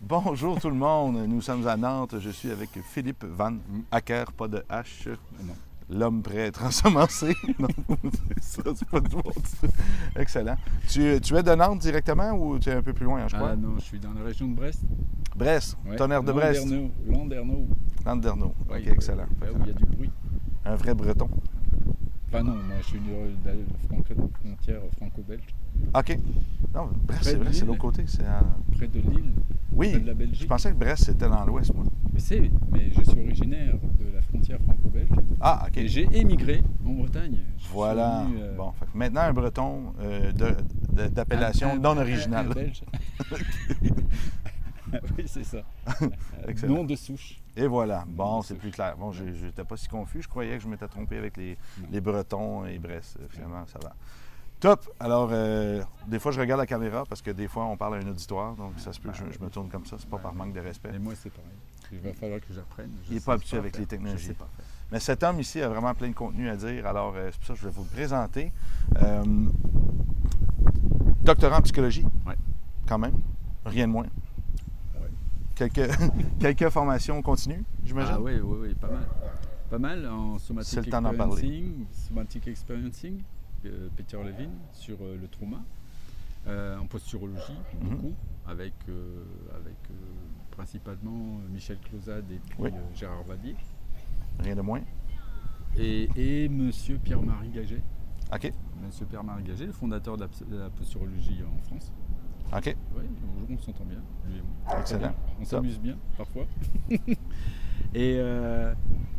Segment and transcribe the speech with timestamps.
[0.00, 2.16] Bonjour tout le monde, nous sommes à Nantes.
[2.18, 3.54] Je suis avec Philippe Van
[3.90, 5.08] Acker, pas de H.
[5.44, 5.52] Non.
[5.90, 7.34] L'homme prêt à être ensemencé.
[7.58, 7.68] non,
[8.40, 9.22] c'est ça, c'est pas du bon.
[10.16, 10.56] Excellent.
[10.88, 13.36] Tu, tu es de Nantes directement ou tu es un peu plus loin, hein, je
[13.36, 13.50] crois?
[13.50, 14.82] Ah non, je suis dans la région de Brest.
[15.36, 15.96] Brest, Ouais.
[15.96, 16.66] tonnerre de Brest.
[17.06, 17.66] Landerneau.
[18.06, 18.54] Landerneau.
[18.70, 19.26] Oui, OK, excellent.
[19.40, 20.10] Là où il y a du bruit.
[20.64, 21.28] Un vrai breton.
[22.28, 23.10] Enfin non, moi je suis de
[23.44, 23.52] la
[24.40, 25.42] frontière franco-belge,
[25.94, 26.18] OK.
[26.74, 28.04] Non, Brest, c'est vrai, l'autre côté.
[28.06, 28.22] C'est
[28.76, 29.32] près de Lille,
[29.72, 30.48] Oui, près de la je Belgique.
[30.48, 31.84] pensais que Brest, c'était dans l'ouest, moi.
[32.12, 32.40] Mais c'est,
[32.70, 35.08] mais je suis originaire de la frontière franco-belge
[35.40, 35.76] Ah, OK.
[35.78, 37.38] et j'ai émigré en Bretagne.
[37.58, 38.24] Je Voilà.
[38.24, 40.54] venu, euh, Bon, maintenant, un breton euh, de-
[40.92, 42.46] de- d'appellation un- non originale.
[42.50, 42.82] un belge.
[44.92, 45.58] oui, c'est ça.
[46.48, 46.74] Excellent.
[46.76, 47.40] Nom de souche.
[47.56, 48.04] Et voilà.
[48.08, 48.96] Bon, c'est plus clair.
[48.98, 50.22] Bon, je n'étais pas si confus.
[50.22, 51.56] Je croyais que je m'étais trompé avec les,
[51.90, 53.18] les Bretons et Brest.
[53.28, 53.94] Finalement, ça va.
[54.60, 54.92] Top.
[55.00, 57.98] Alors, euh, des fois, je regarde la caméra parce que des fois, on parle à
[57.98, 58.54] un auditoire.
[58.56, 59.96] Donc, ça se peut que je, je me tourne comme ça.
[59.98, 60.90] C'est pas par manque de respect.
[60.94, 61.50] Et moi c'est pareil.
[61.92, 62.90] Il va falloir que j'apprenne.
[63.08, 63.80] Il est sais pas habitué avec faire.
[63.80, 64.22] les technologies.
[64.22, 64.64] Je sais pas faire.
[64.92, 66.86] Mais cet homme ici a vraiment plein de contenu à dire.
[66.86, 68.52] Alors, euh, c'est pour ça que je vais vous le présenter.
[69.02, 69.24] Euh,
[71.22, 72.04] doctorant en psychologie.
[72.26, 72.36] Ouais.
[72.86, 73.14] Quand même.
[73.64, 74.06] Rien de moins.
[75.00, 75.08] Ouais.
[75.54, 75.90] Quelques,
[76.40, 78.14] quelques formations continues, j'imagine.
[78.16, 79.08] Ah oui, oui, oui, pas mal.
[79.70, 83.22] Pas mal en somatic C'est le temps experiencing, somatic experiencing,
[83.96, 85.62] Peter Levin sur euh, le trauma,
[86.46, 87.88] euh, en posturologie Mhm.
[87.90, 88.14] beaucoup,
[88.46, 89.94] avec, euh, avec euh,
[90.50, 92.70] principalement Michel Clausade et puis Oui.
[92.72, 93.54] euh, Gérard Vadier,
[94.40, 94.80] Rien de moins.
[95.76, 97.82] et, et Monsieur Pierre-Marie Gaget,
[98.32, 98.52] OK.
[98.82, 101.92] Monsieur Pierre-Marie Gaget, le fondateur de la, ps- de la posturologie en France.
[102.56, 102.74] OK.
[102.96, 103.02] Oui,
[103.48, 104.80] on, on s'entend bien, lui et moi.
[104.80, 105.14] Excellent.
[105.40, 106.46] On s'amuse bien, parfois.
[106.90, 108.74] et, euh,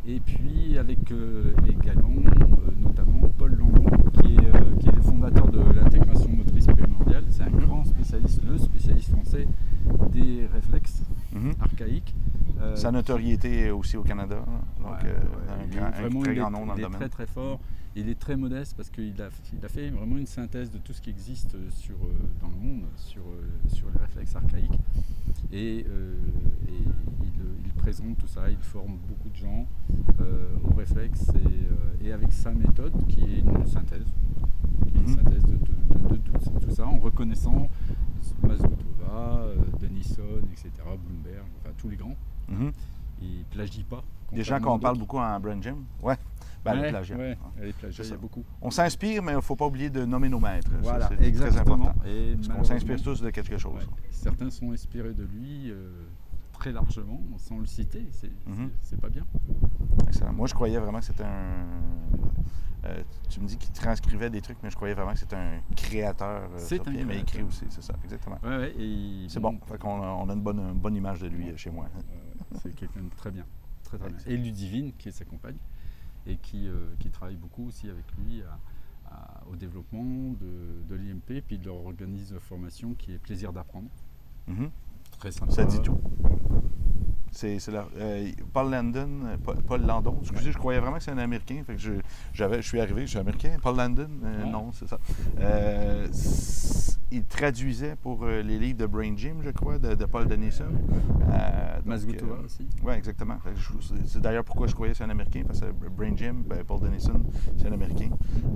[0.06, 3.84] et puis avec euh, également, euh, notamment, Paul Landon,
[4.22, 7.24] qui est, euh, qui est le fondateur de l'intégration motrice primordiale.
[7.30, 7.60] C'est un Mhm.
[7.60, 9.46] grand spécialiste, le spécialiste français
[10.10, 11.52] des réflexes Mhm.
[11.60, 12.14] archaïques.
[12.60, 14.44] Euh, Sa notoriété est aussi au Canada.
[14.46, 14.60] hein.
[14.80, 16.80] Donc, Ouais, euh, ouais, un, il est très il est- grand nom dans il le
[16.80, 16.98] est domaine.
[16.98, 17.60] très très fort.
[17.94, 20.92] Il est très modeste parce qu'il a, il a fait vraiment une synthèse de tout
[20.94, 22.08] ce qui existe sur, euh,
[22.40, 23.22] dans le monde sur,
[23.68, 24.78] sur les réflexes archaïques.
[25.52, 26.14] Et, euh,
[26.68, 26.82] et
[27.22, 27.30] il,
[27.66, 29.66] il présente tout ça, il forme beaucoup de gens
[30.20, 31.30] euh, aux réflexes
[32.00, 34.06] et, et avec sa méthode qui est une synthèse.
[34.94, 35.16] Une Mhm.
[35.16, 37.68] synthèse de, de- de- de tout, ça en reconnaissant
[38.42, 40.22] Mazgotova, euh, Denison,
[40.52, 42.16] etc., Bloomberg, enfin tous les grands.
[42.48, 42.72] Mhm.
[43.20, 44.02] Il plagie pas.
[44.32, 45.84] Des gens contrairement qu'on parle beaucoup en brain gym.
[46.02, 46.16] Ouais.
[46.64, 48.16] Ben, Ouais, les plagiats, il y a ça.
[48.16, 48.44] beaucoup.
[48.60, 50.70] On s'inspire, mais il ne faut pas oublier de nommer nos maîtres.
[50.80, 51.74] Voilà, c'est très exactement.
[51.88, 52.04] important.
[52.06, 53.74] Et Parce qu'on s'inspire tous de quelque chose.
[53.74, 56.04] ouais, certains sont inspirés de lui euh,
[56.52, 58.06] très largement, sans le citer.
[58.12, 58.30] C'est
[58.82, 59.24] c'est pas bien.
[60.06, 60.32] Excellent.
[60.32, 61.66] Moi, je croyais vraiment que c'était un.
[62.84, 65.60] Euh, tu me dis qu'il transcrivait des trucs, mais je croyais vraiment que c'était un
[65.76, 66.42] créateur.
[66.50, 67.48] euh, C'est un pied, mais il écrit créateur.
[67.48, 68.38] aussi, c'est ça, exactement.
[68.42, 69.58] Ouais, ouais, et C'est bon.
[69.66, 71.88] Fait on a une bonne, une bonne image de lui euh, chez moi.
[72.60, 73.44] C'est quelqu'un de très bien.
[73.84, 74.18] Très, très bien.
[74.26, 75.56] Et Ludivine, qui est sa compagne,
[76.26, 78.58] et qui, euh, qui travaille beaucoup aussi avec lui à-
[79.14, 83.52] à- au développement de, de l'IMP, puis il leur organise une formation qui est Plaisir
[83.52, 83.88] d'apprendre.
[84.48, 84.70] Mhm.
[85.18, 85.52] Très sympa.
[85.52, 85.98] Ça dit tout.
[87.32, 91.10] C'est, la- euh, Paul Landon, euh, Paul, Paul Landon, excusez, je croyais vraiment que c'est
[91.12, 91.62] un Américain.
[91.66, 91.92] Fait que je,
[92.34, 93.56] j'avais, je suis arrivé, je suis Américain.
[93.62, 94.98] Paul Landon, euh, non, c'est ça.
[95.40, 96.06] Euh,
[97.12, 100.64] il traduisait pour euh, les livres de Brain Gym, je crois, de, de Paul Denison.
[101.30, 102.66] Euh, euh, aussi.
[102.82, 103.36] Oui, exactement.
[104.06, 106.80] C'est- d'ailleurs pourquoi je croyais que c'est un Américain, parce que Brain Gym, ben, Paul
[106.80, 107.20] Denison,
[107.56, 108.10] c'est un Américain.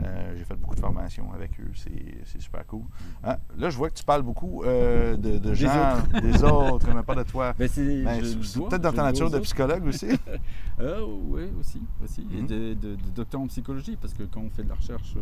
[0.05, 2.83] Euh, j'ai fait beaucoup de formations avec eux, c'est, super cool.
[3.25, 7.03] Hein, Là, je vois que tu parles beaucoup euh, de, de gens, des autres, mais
[7.03, 7.55] pas de toi.
[7.59, 10.09] Ben, c'est Ben, peut-être dans ta nature de psychologue aussi.
[10.81, 11.81] Euh, oui, aussi.
[12.05, 12.27] aussi.
[12.33, 12.47] Et Mhm.
[12.47, 15.15] de, de- de docteur en psychologie, parce que quand on fait de la recherche,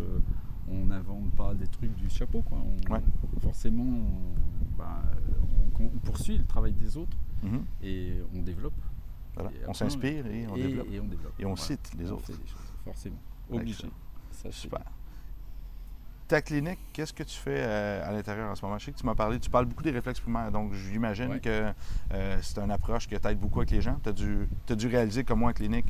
[0.70, 2.42] on n'invente pas des trucs du chapeau.
[2.42, 2.58] Quoi.
[2.58, 3.00] On- Ouais.
[3.42, 5.02] Forcément, on, ben,
[5.80, 7.64] on- on poursuit le travail des autres Mhm.
[7.82, 8.74] et on développe.
[9.34, 9.50] Voilà.
[9.50, 10.86] Et On s'inspire et on développe.
[10.92, 11.34] et on développe.
[11.40, 11.62] Et on Voilà.
[11.62, 12.26] cite les autres.
[12.26, 13.16] fait des choses, forcément.
[13.50, 13.84] Obligé.
[14.30, 14.80] Ça, Super.
[16.26, 18.78] Ta clinique, qu'est-ce que tu fais euh, à l'intérieur en ce moment?
[18.78, 21.38] Je sais que tu m'as parlé, tu parles beaucoup des réflexes primaires, donc j'imagine Ouais.
[21.40, 21.70] que
[22.14, 23.98] euh, c'est une approche que t'aides beaucoup avec les gens.
[24.02, 25.84] Tu as dû, t'as dû réaliser que moi, en clinique,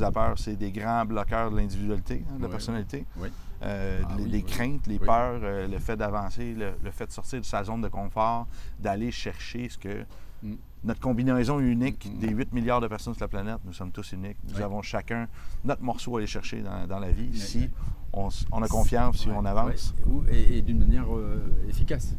[0.00, 3.04] la peur, c'est des grands bloqueurs de l'individualité, hein, de la personnalité.
[3.18, 3.28] Oui.
[3.64, 4.44] Euh, Ah les, oui, les oui.
[4.44, 7.80] craintes, les peurs, euh, le fait d'avancer, le, le fait de sortir de sa zone
[7.80, 8.46] de confort,
[8.78, 10.04] d'aller chercher ce que.
[10.42, 10.54] Mm.
[10.84, 12.18] Notre combinaison unique Mm.
[12.18, 14.36] des 8 milliards de personnes sur la planète, nous sommes tous uniques.
[14.48, 14.62] Nous Oui.
[14.62, 15.26] avons chacun
[15.64, 17.70] notre morceau à aller chercher dans, dans la vie si
[18.12, 18.28] on,
[18.62, 19.94] a confiance, si on avance.
[20.30, 21.38] Et, et d'une manière euh,
[21.68, 22.14] efficace.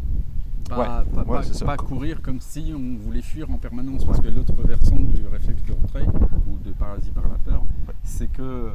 [0.67, 1.65] Pas, Ouais, pas- ouais, pas- c'est ça.
[1.65, 4.03] pas courir comme si on voulait fuir en permanence.
[4.03, 6.07] Parce que l'autre versant du réflexe de retrait
[6.47, 7.93] ou de paralysie par la peur, Ouais.
[8.03, 8.71] c'est que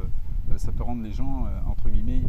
[0.55, 2.23] ça peut rendre les gens, entre guillemets,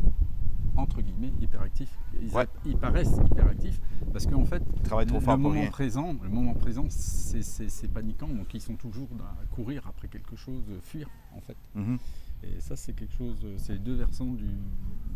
[0.76, 1.98] entre guillemets hyperactifs.
[2.20, 2.46] Ils, Ouais.
[2.64, 3.80] ils paraissent hyperactifs
[4.12, 7.42] parce qu'en fait, Ils trop le fort pour moment présent, le moment présent, c'est-
[7.88, 8.28] paniquant.
[8.28, 11.56] Donc ils sont toujours à courir après quelque chose, fuir en fait.
[11.74, 11.98] Mhm.
[12.44, 14.46] Et ça, c'est quelque chose, c'est les deux versants du,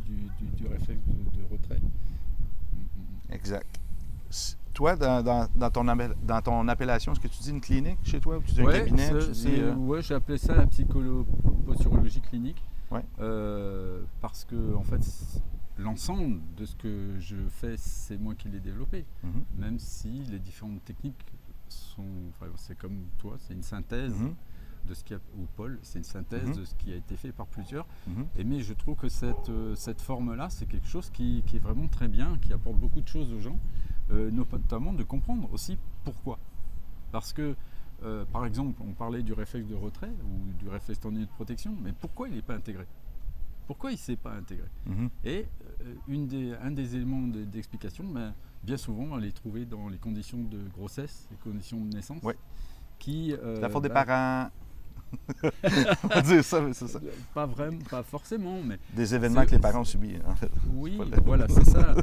[0.04, 1.80] du, du- du réflexe de, de retrait.
[1.80, 2.78] Mm, mm,
[3.30, 3.32] mm.
[3.34, 3.80] Exact.
[4.74, 8.20] Toi, dans, dans- dans ton, dans ton appellation, est-ce que tu dis une clinique chez
[8.20, 9.10] toi ou tu dis un cabinet?
[9.32, 12.62] c'est- euh, ouais, j'ai appelé ça la psychoposturologie clinique.
[12.90, 13.04] Ouais.
[13.20, 15.00] Euh, parce que en fait,
[15.78, 19.04] l'ensemble de ce que je fais, c'est moi qui l'ai développé.
[19.22, 21.24] mhm, Même si les différentes techniques
[21.68, 24.34] sont, enfin, c'est comme toi, c'est une synthèse mhm,
[24.88, 26.54] de ce qui a, ou Paul, c'est une synthèse Mhm.
[26.56, 27.86] de ce qui a été fait par plusieurs.
[28.36, 31.60] Et mais je trouve que cette, euh, cette forme-là, c'est quelque chose qui, qui est
[31.60, 33.58] vraiment très bien, qui apporte beaucoup de choses aux gens,
[34.12, 36.38] euh, notamment de comprendre aussi pourquoi.
[37.10, 37.56] Parce que,
[38.02, 41.74] euh, par exemple, on parlait du réflexe de retrait ou du réflexe tendu de protection,
[41.82, 42.84] mais pourquoi il n'est pas intégré?
[43.66, 44.68] Pourquoi il ne s'est pas intégré?
[44.86, 45.10] Mhm.
[45.24, 45.46] Et
[45.82, 48.32] euh, une des, un des éléments de- d'explication, ben,
[48.62, 52.22] bien souvent, on les trouvait dans les conditions de grossesse, les conditions de naissance.
[52.22, 52.36] Ouais.
[52.98, 54.50] Qui, euh, La faute des parents.
[56.04, 56.98] On va dire ça, mais c'est ça.
[57.34, 60.50] Pas vraiment, pas forcément, mais Des événements que les parents ont subis, en fait.
[60.74, 61.94] Oui, voilà, c'est ça.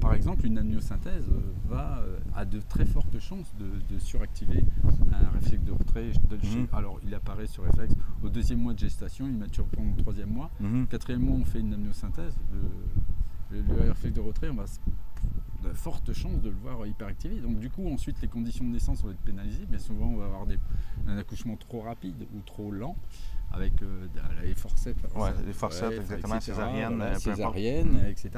[0.00, 4.64] Par, exemple, une amniosynthèse euh, va, euh, a de très fortes chances de, de suractiver
[5.12, 6.10] un réflexe de retrait.
[6.30, 6.68] Mhm.
[6.72, 10.30] Alors, il apparaît ce réflexe au deuxième mois de gestation, il mature pendant le troisième
[10.30, 10.50] mois.
[10.60, 10.86] Mhm.
[10.86, 12.34] Quatrième mois, on fait une amniosynthèse.
[12.52, 14.66] Le, le- le réflexe de retrait, on va
[15.68, 17.36] de fortes chances de le voir hyperactivé.
[17.40, 20.24] Donc, du coup, ensuite, les conditions de naissance vont être pénalisées, mais souvent, on va
[20.26, 20.58] avoir des,
[21.06, 22.96] un accouchement trop rapide ou trop lent.
[23.52, 24.08] Avec euh,
[24.42, 24.98] les forceps.
[25.04, 28.06] alors Ouais, ça- les forceps, exactement, etc., césarienne, euh, césarienne, Mm.
[28.06, 28.30] etc.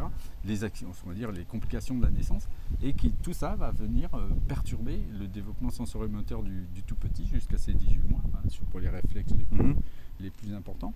[0.44, 2.46] Les actions, on va dire les complications de la naissance,
[2.82, 7.26] et qui tout ça va venir euh, perturber le développement sensorimoteur du, du tout petit
[7.26, 9.74] jusqu'à ses 18 mois, hein, pour les réflexes les plus,
[10.20, 10.92] les plus importants.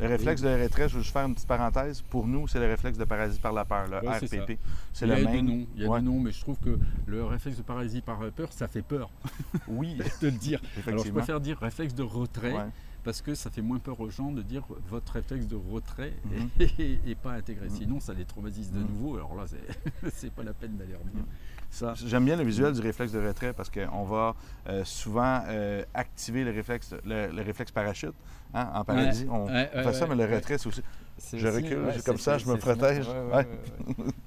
[0.00, 1.92] Le réflexe de retrait, je vais juste faire une petite pareille.
[2.10, 4.58] Pour nous, c'est le réflexe de paralysie par la peur, le Ouais, c'est RPP.
[4.92, 5.46] C'est il y le a même.
[5.46, 6.00] noms, il y a Ouais.
[6.00, 9.10] deux noms, mais je trouve que le réflexe de paralysie par peur, ça fait peur
[9.68, 10.60] Oui, de le dire.
[10.86, 12.52] Alors je préfère dire réflexe de retrait.
[12.52, 12.66] Ouais.
[13.04, 16.48] Parce que ça fait moins peur aux gens de dire votre réflexe de retrait Mhm.
[17.06, 17.66] est, pas intégré.
[17.68, 17.76] Mhm.
[17.76, 18.86] Sinon, ça les traumatise de Mhm.
[18.88, 19.16] nouveau.
[19.16, 19.44] Alors là,
[20.10, 20.94] c'est- pas la peine d'aller.
[20.94, 21.22] Mhm.
[21.70, 24.34] Ça, J'aime bien le visuel du réflexe de retrait parce qu'on va
[24.68, 28.14] euh, souvent euh, activer le réflexe, le, le réflexe parachute.
[28.54, 30.82] Hein, en paralysie, on, fait ça, mais le c'est aussi.
[31.32, 33.06] je recule, comme ça, je me protège.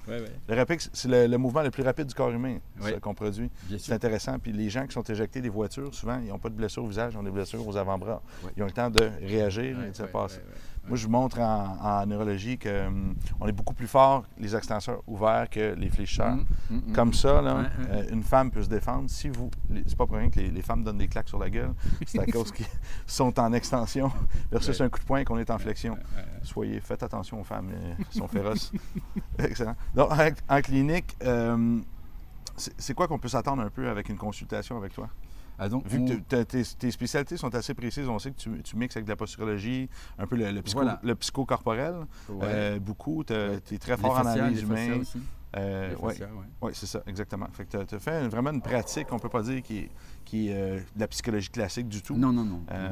[0.08, 2.58] Le réflexe, c'est le, le mouvement le plus rapide du corps humain
[3.02, 3.50] qu'on produit.
[3.78, 4.40] C'est intéressant.
[4.40, 6.88] Puis les gens qui sont éjectés des voitures, souvent, ils n'ont pas de blessures au
[6.88, 8.22] visage, ils ont des blessures aux avant-bras.
[8.56, 10.42] Ils ont le temps de réagir et de se passer.
[10.88, 15.50] Moi, je vous montre en, en neurologie qu'on est beaucoup plus fort, les extenseurs ouverts,
[15.50, 16.36] que les fléchisseurs.
[16.36, 16.94] Mhm, mhm.
[16.94, 19.10] Comme ça, là, euh, une femme peut se défendre.
[19.10, 19.52] Si vous,
[19.86, 21.74] c'est pas pour rien que les, les femmes donnent des claques sur la gueule,
[22.06, 22.66] c'est à cause qu'ils
[23.06, 24.10] sont en extension
[24.52, 24.86] versus Ouais.
[24.86, 25.94] un coup de poing qu'on est en flexion.
[25.94, 26.24] Ouais.
[26.44, 28.72] Soyez, faites attention aux femmes, euh, elles sont féroces.
[29.40, 29.76] Excellent.
[29.96, 30.10] Donc,
[30.50, 31.80] en, clinique, euh,
[32.56, 35.10] c'est quoi qu'on peut s'attendre un peu avec une consultation avec toi?
[35.60, 38.62] Ah, donc, Vu on- que tes, tes spécialités sont assez précises, on sait que tu,
[38.62, 41.00] tu mixes avec de la posturologie, un peu le, le, psycho, Voilà.
[41.04, 41.96] le psychocorporel,
[42.30, 42.38] ouais.
[42.44, 43.24] euh, beaucoup.
[43.24, 45.04] Tu es très Les fort en analyse humaine.
[45.58, 46.20] Euh, Les ouais.
[46.22, 46.28] ouais.
[46.62, 47.48] Oui, c'est ça, exactement.
[47.54, 49.90] Fait que tu as, fait vraiment une pratique, on peut pas dire, qui est,
[50.26, 52.16] qui est euh, de la psychologie classique du tout.
[52.16, 52.64] Non, non, non.
[52.72, 52.90] Euh,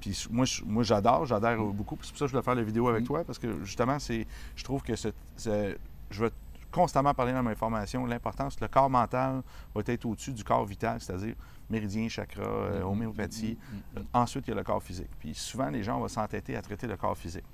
[0.00, 1.96] puis moi, moi j'adore, j'adore beaucoup.
[1.96, 3.06] puis C'est pour ça que je voulais faire la vidéo avec Mm.
[3.06, 5.76] toi, parce que justement, c'est, je trouve que ce- ce-
[6.10, 6.30] je vais
[6.70, 9.42] constamment parler dans mes formations l'importance le corps mental
[9.74, 11.34] va être au-dessus du corps vital, c'est-à-dire
[11.70, 13.56] méridien, chakra, Mhm, homéopathie.
[13.72, 14.06] mhm, mhm, mhm.
[14.12, 15.10] Ensuite, il y a le corps physique.
[15.20, 17.44] Puis souvent, les gens vont s'entêter à traiter le corps physique.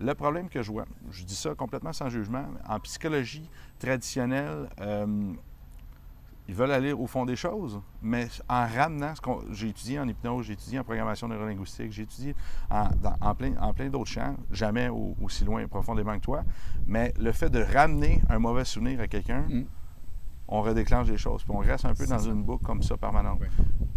[0.00, 5.32] Le problème que je vois, je dis ça complètement sans jugement, en psychologie traditionnelle, euh,
[6.48, 9.40] ils veulent aller au fond des choses, mais en ramenant ce qu'on.
[9.52, 12.34] J'ai étudié en hypnose, j'ai étudié en programmation neurolinguistique, j'ai étudié
[12.70, 16.42] en, plein, en plein d'autres champs, jamais au- aussi loin et profondément que toi,
[16.86, 19.64] mais le fait de ramener un mauvais souvenir à quelqu'un, Mm.
[20.50, 22.28] On redéclenche des choses, puis on reste un peu dans ça.
[22.28, 23.38] une boucle comme ça permanente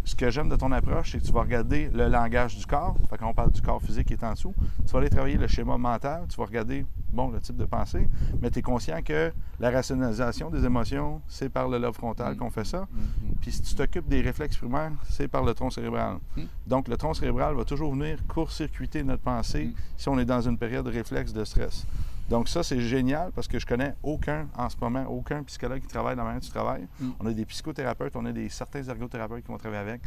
[0.06, 2.96] ce que j'aime de ton approche, c'est que tu vas regarder le langage du corps.
[3.10, 4.54] Fait qu'on parle du corps physique qui est en dessous.
[4.86, 6.26] Tu vas aller travailler le schéma mental.
[6.28, 8.10] Tu vas regarder, bon, le type de pensée.
[8.42, 9.32] Mais tu es conscient que
[9.62, 12.38] la rationalisation des émotions, c'est par le lobe frontal Mm.
[12.38, 12.82] qu'on fait ça.
[12.92, 13.36] Mhm, mhm.
[13.40, 16.18] Puis si tu t'occupes des réflexes primaires, c'est par le tronc cérébral.
[16.36, 16.42] Mm.
[16.68, 19.74] Donc le tronc cérébral va toujours venir court-circuiter notre pensée Mm.
[19.98, 21.86] si on est dans une période de réflexe de stress.
[22.30, 25.88] Donc ça, c'est génial parce que je connais aucun, en ce moment, aucun psychologue qui
[25.88, 26.88] travaille de la manière que tu travailles.
[27.00, 27.10] Mm.
[27.20, 30.02] On a des psychothérapeutes, on a des, certains ergothérapeutes qui vont travailler avec,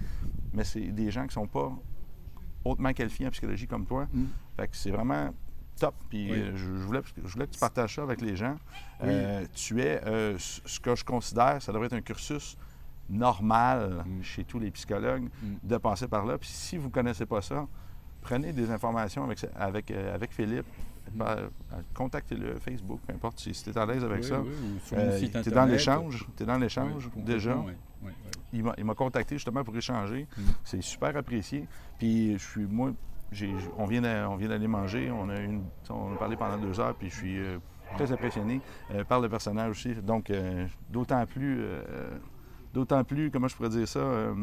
[0.53, 1.73] mais c'est des gens qui ne sont pas
[2.65, 4.07] hautement qualifiés en psychologie comme toi.
[4.13, 4.25] Mm.
[4.57, 5.31] Fait que c'est vraiment
[5.79, 5.95] top.
[6.09, 6.39] Puis Oui.
[6.41, 8.57] euh, je, je voulais, je voulais que tu partages ça avec les gens.
[9.03, 9.09] Oui.
[9.11, 12.57] Euh, tu es euh, ce que je considère, ça devrait être un cursus
[13.09, 14.23] normal Mm.
[14.23, 15.29] chez tous les psychologues
[15.63, 16.39] de passer par là.
[16.39, 17.67] Puis si vous ne connaissez pas ça,
[18.21, 20.67] prenez des informations avec, avec, avec Philippe.
[21.13, 21.49] Ben,
[21.95, 24.41] contactez-le, Facebook, peu importe si tu es à l'aise avec Oui, ça.
[24.41, 27.57] oui, ou sur Euh, tu es dans l'échange, tu es dans l'échange déjà.
[28.53, 30.27] Il m'a- contacté justement pour échanger.
[30.37, 30.43] Mm.
[30.65, 31.67] C'est super apprécié.
[31.99, 32.93] Puis je suis, moi,
[33.77, 35.11] on vient d'a- on vient d'aller manger.
[35.11, 37.59] On a, une, on a parlé pendant deux heures, puis je suis euh,
[37.97, 38.61] très impressionné
[38.95, 39.95] euh, par le personnage aussi.
[39.97, 41.61] Donc, euh, d'autant plus.
[42.77, 44.35] D'autant plus, comment je pourrais dire ça, euh,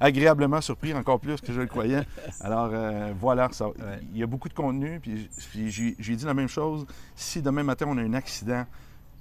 [0.00, 2.02] agréablement surpris encore plus que je le croyais.
[2.40, 4.00] Alors euh, voilà, ça- Ouais.
[4.12, 6.84] il y a beaucoup de contenu, puis, puis j'ai j'ai dit la même chose.
[7.14, 8.64] Si demain matin on a un accident,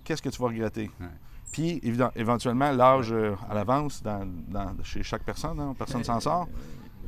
[0.03, 0.89] qu'est-ce que tu vas regretter?
[1.00, 1.05] Ouais.
[1.51, 6.19] Puis, évidemment, éventuellement, l'âge euh, à l'avance dans- dans- chez chaque personne, hein, personne s'en
[6.19, 6.48] sort.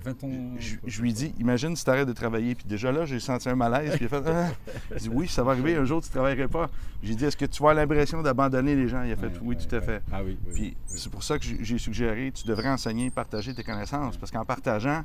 [0.07, 0.29] 20 ans.
[0.59, 2.55] Je, je lui dis, imagine si tu arrêtes de travailler.
[2.55, 3.95] Puis déjà là, j'ai senti un malaise.
[3.97, 4.49] Puis il a fait, Ah.
[4.91, 6.69] Il dit, oui, ça va arriver, un jour, tu ne travaillerais pas.
[7.03, 9.03] J'ai dit, est-ce que tu vas l'impression d'abandonner les gens?
[9.03, 10.01] Il a fait, oui, tout à fait.
[10.11, 10.51] Ah oui, oui.
[10.53, 10.77] Puis oui.
[10.87, 14.17] c'est pour ça que j'ai suggéré, tu devrais enseigner, partager tes connaissances.
[14.17, 15.03] Parce qu'en partageant,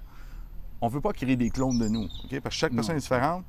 [0.80, 2.06] on ne veut pas créer des clones de nous.
[2.42, 2.76] Parce que chaque Non.
[2.76, 3.44] personne est différente.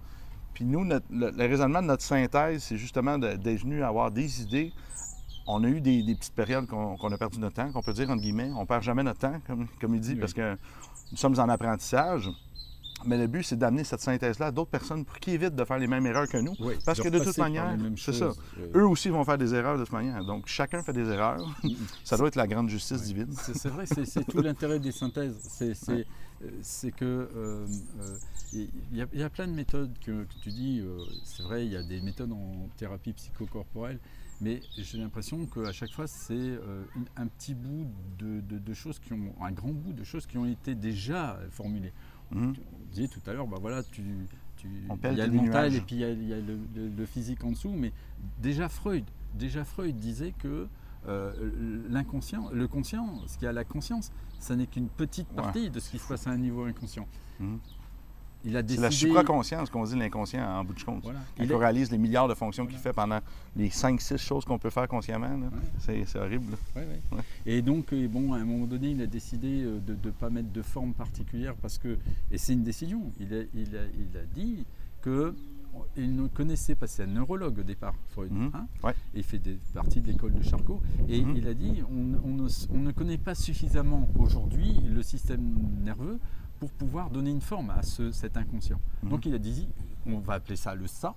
[0.53, 4.41] Puis nous, notre- le, le raisonnement de notre synthèse, c'est justement d'être venu avoir des
[4.41, 4.71] idées.
[5.47, 8.09] On a eu des, des petites périodes qu'on a perdu notre temps, qu'on peut dire
[8.09, 8.51] entre guillemets.
[8.55, 10.19] On perd jamais notre temps, comme, comme il dit, Oui.
[10.19, 10.55] parce que
[11.13, 12.29] nous sommes en apprentissage.
[13.05, 15.77] Mais le but, c'est d'amener cette synthèse-là à d'autres personnes pour qu'ils évitent de faire
[15.77, 16.53] les mêmes erreurs que nous.
[16.59, 18.25] Oui, parce que de toute manière, c'est ça.
[18.25, 18.31] euh,
[18.75, 20.23] Eux aussi vont faire des erreurs de toute manière.
[20.23, 21.45] Donc, chacun fait des erreurs.
[22.05, 23.27] ça doit être la grande justice divine.
[23.33, 25.35] C'est vrai, c'est c'est tout l'intérêt des synthèses.
[25.49, 26.05] C'est
[26.61, 27.67] c'est- euh, que euh,
[28.01, 28.17] euh,
[28.53, 30.79] il y, a- il y a plein de méthodes que, que tu dis.
[30.81, 33.99] euh, c'est vrai, il y a des méthodes en thérapie psychocorporelle,
[34.41, 36.83] mais j'ai l'impression qu'à chaque fois c'est euh,
[37.15, 37.87] un petit bout
[38.19, 41.39] de, de- de choses qui ont, un grand bout de choses qui ont été déjà
[41.51, 41.93] formulées.
[42.35, 42.53] On
[42.91, 44.01] disait tout à l'heure, bah voilà, tu,
[45.11, 45.75] il y a le mental nuages.
[45.75, 47.91] et puis il y a, il y a le, le- le physique en dessous, mais
[48.41, 49.03] déjà Freud,
[49.35, 50.67] déjà Freud disait que
[51.07, 51.31] euh,
[51.89, 55.35] l'inconscient, le conscient, ce qu'il y a la conscience, ça n'est qu'une petite Ouais.
[55.43, 57.07] partie de ce qui se passe à un niveau inconscient.
[57.39, 57.59] Mhm.
[58.45, 58.81] Il a C'est décidé.
[58.83, 61.01] la supraconscience qu'on dit l'inconscient en bout de compte.
[61.03, 61.19] Voilà.
[61.39, 63.19] Il est- réalise les milliards de fonctions qu'il fait pendant
[63.55, 65.49] les 5-6 choses qu'on peut faire consciemment, Ouais.
[65.79, 66.57] c'est, c'est horrible.
[66.75, 67.19] Ouais, ouais.
[67.45, 70.29] Et donc, euh, bon, à un moment donné, il a décidé euh, de ne pas
[70.29, 71.97] mettre de forme particulière parce que,
[72.31, 74.65] et c'est une décision, il a, il a- il a dit
[75.01, 75.33] que
[75.97, 78.51] il ne connaissait pas, c'est un neurologue au départ, Freud, Mhm.
[78.53, 78.91] hein, Ouais.
[79.13, 81.35] et il fait des- partie de l'école de Charcot, et Mhm.
[81.35, 85.43] il a dit on, on ne, on ne connaît pas suffisamment aujourd'hui le système
[85.83, 86.19] nerveux
[86.59, 88.79] pour pouvoir donner une forme à ce, cet inconscient.
[89.03, 89.09] Mhm.
[89.09, 89.67] Donc il a dit
[90.05, 91.15] on va appeler ça le ça,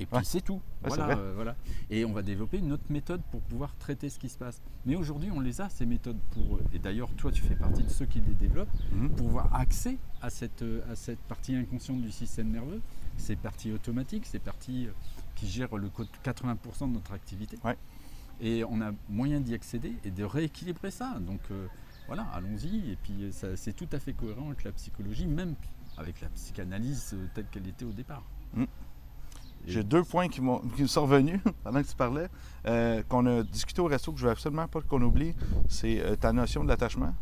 [0.00, 0.24] et puis Ouais.
[0.24, 0.60] c'est tout.
[0.82, 1.54] voilà, euh, voilà.
[1.90, 4.60] Et on va développer une autre méthode pour pouvoir traiter ce qui se passe.
[4.86, 7.88] Mais aujourd'hui, on les a, ces méthodes, pour, et d'ailleurs, toi, tu fais partie de
[7.90, 9.10] ceux qui les développent, Mhm.
[9.10, 12.80] pour avoir accès à cette, euh, à cette partie inconsciente du système nerveux,
[13.18, 14.92] ces parties automatiques, ces parties euh,
[15.36, 17.58] qui gèrent le co- 80% de notre activité.
[17.64, 17.76] Ouais.
[18.40, 21.18] Et on a moyen d'y accéder et de rééquilibrer ça.
[21.20, 21.66] Donc euh,
[22.06, 22.90] voilà, allons-y.
[22.90, 25.54] Et puis c'est tout à fait cohérent avec la psychologie, même
[25.98, 28.22] avec la psychanalyse telle qu'elle était au départ.
[28.54, 28.64] Mm.
[29.66, 32.28] J'ai deux points qui, me sont revenus pendant que tu parlais,
[32.66, 35.34] euh, qu'on a discuté au resto, que je veux absolument pas qu'on oublie,
[35.68, 37.14] c'est euh, ta notion de l'attachement.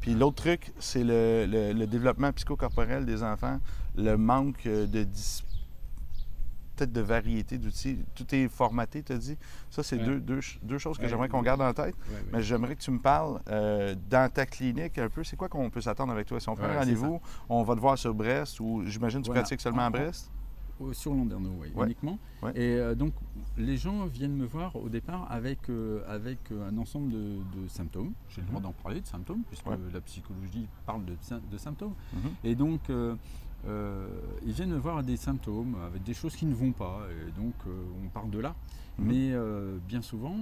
[0.00, 3.58] Puis l'autre truc, c'est le, le- le développement psychocorporel des enfants,
[3.96, 5.06] le manque euh, de
[6.76, 7.98] peut-être de variété d'outils.
[8.16, 9.38] Tout est formaté, tu as dit.
[9.70, 10.04] Ça, c'est Ouais.
[10.04, 11.94] deux, deux ch- deux choses que Ouais, j'aimerais qu'on garde en tête.
[12.10, 12.16] Ouais.
[12.32, 15.22] Mais j'aimerais que tu me parles euh, dans ta clinique un peu.
[15.22, 16.40] C'est quoi qu'on peut s'attendre avec toi?
[16.40, 19.30] Si on prend un rendez-vous, on va te voir sur Brest ou j'imagine que tu
[19.32, 20.32] pratiques seulement à Brest?
[20.92, 21.86] Sur Landerneau, oui, Ouais.
[21.86, 22.18] uniquement.
[22.42, 22.50] Ouais.
[22.56, 23.12] Et euh, donc,
[23.56, 27.18] les gens viennent me voir au départ avec, euh, avec euh, un ensemble de,
[27.62, 28.12] de symptômes.
[28.28, 28.64] J'ai le droit Mhm.
[28.66, 29.78] d'en parler de symptômes, puisque Ouais.
[29.92, 31.94] la psychologie parle de, sy- de symptômes.
[32.12, 32.30] Mhm.
[32.42, 33.14] Et donc, euh,
[34.44, 37.00] ils viennent me voir avec des symptômes, avec des choses qui ne vont pas.
[37.28, 37.54] Et donc,
[38.04, 38.54] on part de là.
[38.98, 39.06] Mhm.
[39.06, 39.32] Mais
[39.88, 40.36] bien souvent,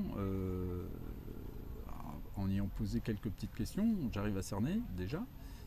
[2.36, 5.22] en ayant posé quelques petites questions, j'arrive à cerner déjà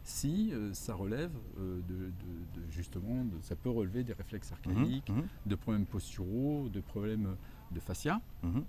[0.05, 4.51] si euh, ça relève euh, de, de- de- justement, de- ça peut relever des réflexes
[4.65, 4.71] Mhm.
[4.77, 5.23] archaïques, Mhm.
[5.47, 7.35] de problèmes posturaux, de problèmes
[7.71, 8.21] de fascia.
[8.43, 8.63] Mhm.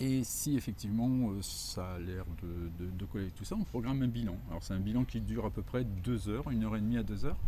[0.00, 4.08] Et si effectivement euh, ça a l'air de, coller avec tout ça, on programme un
[4.08, 4.36] bilan.
[4.50, 6.96] Alors c'est un bilan qui dure à peu près deux heures, une heure et demie
[6.98, 7.38] à deux heures.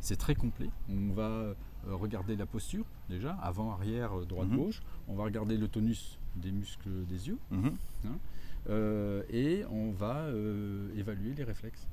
[0.00, 0.68] C'est très complet.
[0.88, 1.54] On va
[1.86, 4.80] regarder la posture déjà, avant, arrière, droite, gauche.
[5.08, 7.38] On va regarder le tonus des muscles des yeux.
[8.68, 10.26] Euh, et on va
[10.96, 11.86] évaluer les réflexes.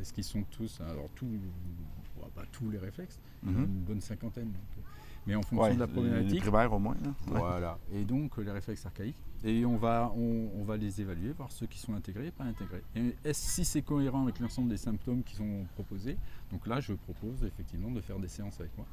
[0.00, 3.58] Est-ce qu'ils sont tous, alors tous, bon, pas tous les réflexes, Mhm.
[3.64, 4.46] une bonne cinquantaine.
[4.46, 4.80] donc, euh,
[5.26, 6.94] mais en fonction Ouais, de la problématique, au moins.
[7.02, 7.10] là.
[7.32, 7.38] Ouais.
[7.38, 7.78] voilà.
[7.92, 9.16] Et donc euh, les réflexes archaïques.
[9.44, 12.44] Et on va, on, on va les évaluer, voir ceux qui sont intégrés et pas
[12.44, 12.82] intégrés.
[12.94, 16.16] Et est-ce si c'est cohérent avec l'ensemble des symptômes qui sont proposés
[16.50, 18.86] Donc là, je propose effectivement de faire des séances avec moi.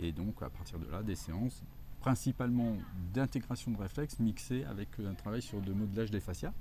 [0.00, 1.62] Et donc à partir de là, des séances
[2.00, 2.76] principalement
[3.12, 6.52] d'intégration de réflexes mixées avec euh, un travail sur de modelage des fascias.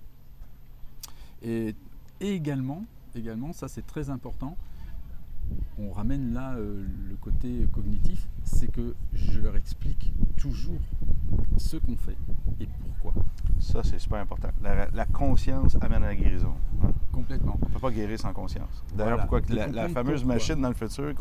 [1.44, 1.76] Et,
[2.20, 2.84] et également,
[3.54, 4.58] ça c'est très important,
[5.78, 10.80] on ramène là euh, le côté cognitif, c'est que je leur explique toujours
[11.58, 12.18] ce qu'on fait
[12.60, 13.24] et pourquoi.
[13.60, 14.50] Ça, c'est super important.
[14.62, 16.54] La, la conscience amène à la guérison.
[16.84, 16.92] hein.
[17.18, 17.58] Complètement.
[17.62, 18.84] On ne peut pas guérir sans conscience.
[18.94, 19.18] D'ailleurs, Voilà.
[19.28, 20.36] pourquoi la, la comprendre fameuse pourquoi.
[20.36, 21.16] machine dans le futur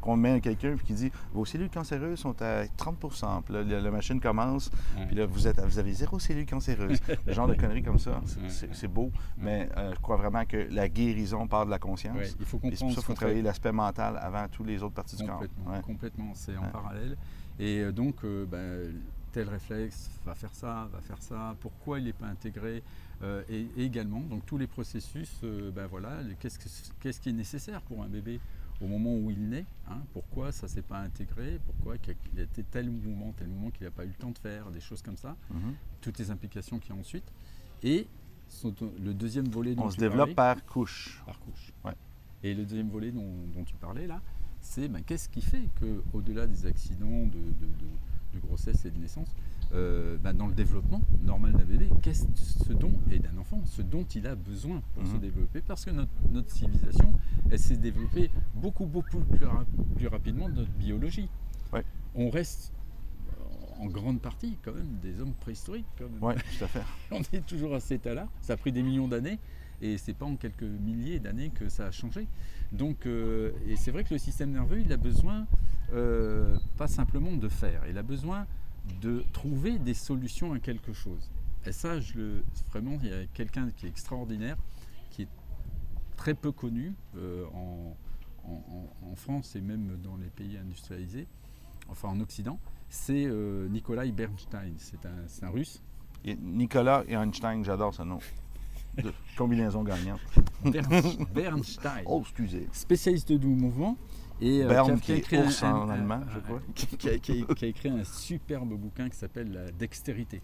[0.00, 2.98] qu'on met à quelqu'un puis qui dit vos cellules cancéreuses sont à 30
[3.44, 4.70] Puis là, la, la machine commence,
[5.06, 6.98] puis là, vous, êtes, vous avez zéro cellule cancéreuse.
[7.26, 10.88] Le genre de conneries comme ça, c'est- beau, mais euh, je crois vraiment que la
[10.88, 12.16] guérison part de la conscience.
[12.16, 14.66] Ouais, il faut Et c'est pour comprendre ça qu'il faut travailler l'aspect mental avant toutes
[14.66, 15.34] les autres parties du corps.
[15.38, 15.80] Complètement, Ouais.
[15.82, 16.68] complètement, c'est en Ouais.
[16.72, 17.16] parallèle.
[17.58, 18.92] Et euh, donc, euh, ben,
[19.32, 22.82] tel réflexe va faire ça, va faire ça, pourquoi il n'est pas intégré?
[23.22, 26.68] Euh, et, et également, donc tous les processus, euh, ben voilà, qu'est-ce, que-
[27.00, 28.40] qu'est-ce qui est nécessaire pour un bébé
[28.82, 31.96] au moment où il naît, hein, pourquoi ça ne s'est pas intégré, pourquoi
[32.36, 34.70] y a été tel mouvement, tel mouvement qu'il n'a pas eu le temps de faire,
[34.70, 35.74] des choses comme ça, Mhm.
[36.02, 37.24] toutes les implications qu'il y a ensuite.
[37.82, 38.06] Et
[39.02, 41.22] le deuxième volet dont On se tu développe parlais- par couche.
[41.24, 41.72] par couche.
[41.84, 41.94] Ouais.
[42.42, 44.20] Et le deuxième volet dont, dont tu parlais là,
[44.60, 48.98] c'est ben, qu'est-ce qui fait qu'au-delà des accidents de, de- de- de grossesse et de
[48.98, 49.28] naissance,
[49.74, 53.82] euh, ben, dans le développement normal d'un bébé, qu'est-ce ce dont, et d'un enfant, ce
[53.82, 55.20] dont il a besoin pour se Mhm.
[55.20, 57.12] développer Parce que notre, notre civilisation,
[57.50, 59.64] elle s'est développée beaucoup, beaucoup plus, ra-
[59.96, 61.28] plus rapidement que notre biologie.
[61.72, 61.84] Ouais.
[62.14, 62.72] On reste
[63.40, 65.84] euh, en grande partie quand même des hommes préhistoriques.
[66.20, 66.82] Oui, tout à fait.
[67.10, 68.28] On est toujours à cet état-là.
[68.40, 69.38] Ça a pris des millions d'années
[69.82, 72.26] et c'est pas en quelques milliers d'années que ça a changé.
[72.72, 75.46] Donc, euh, et c'est vrai que le système nerveux, il a besoin
[75.92, 78.46] euh, pas simplement de faire, il a besoin
[79.00, 81.30] de trouver des solutions à quelque chose.
[81.66, 84.56] Et ça, je le, vraiment, il y a quelqu'un qui est extraordinaire,
[85.10, 85.28] qui est
[86.16, 87.96] très peu connu euh, en,
[88.44, 91.26] en- France et même dans les pays industrialisés,
[91.88, 92.58] enfin en Occident.
[92.88, 94.74] C'est euh, Nikolai Bernstein.
[94.78, 95.82] C'est un, un russe.
[96.24, 98.18] Et Nicolas et Einstein, j'adore ce nom.
[98.96, 100.20] De- combinaison gagnante.
[100.64, 102.68] Bern- Bernstein, Oh, excusez.
[102.72, 103.96] spécialiste du mouvement.
[104.40, 106.60] Et, euh, Bern, a qui écrit un- en allemand, je un- crois.
[106.74, 110.42] qui, a, qui a- qui a écrit un superbe bouquin qui s'appelle La dextérité.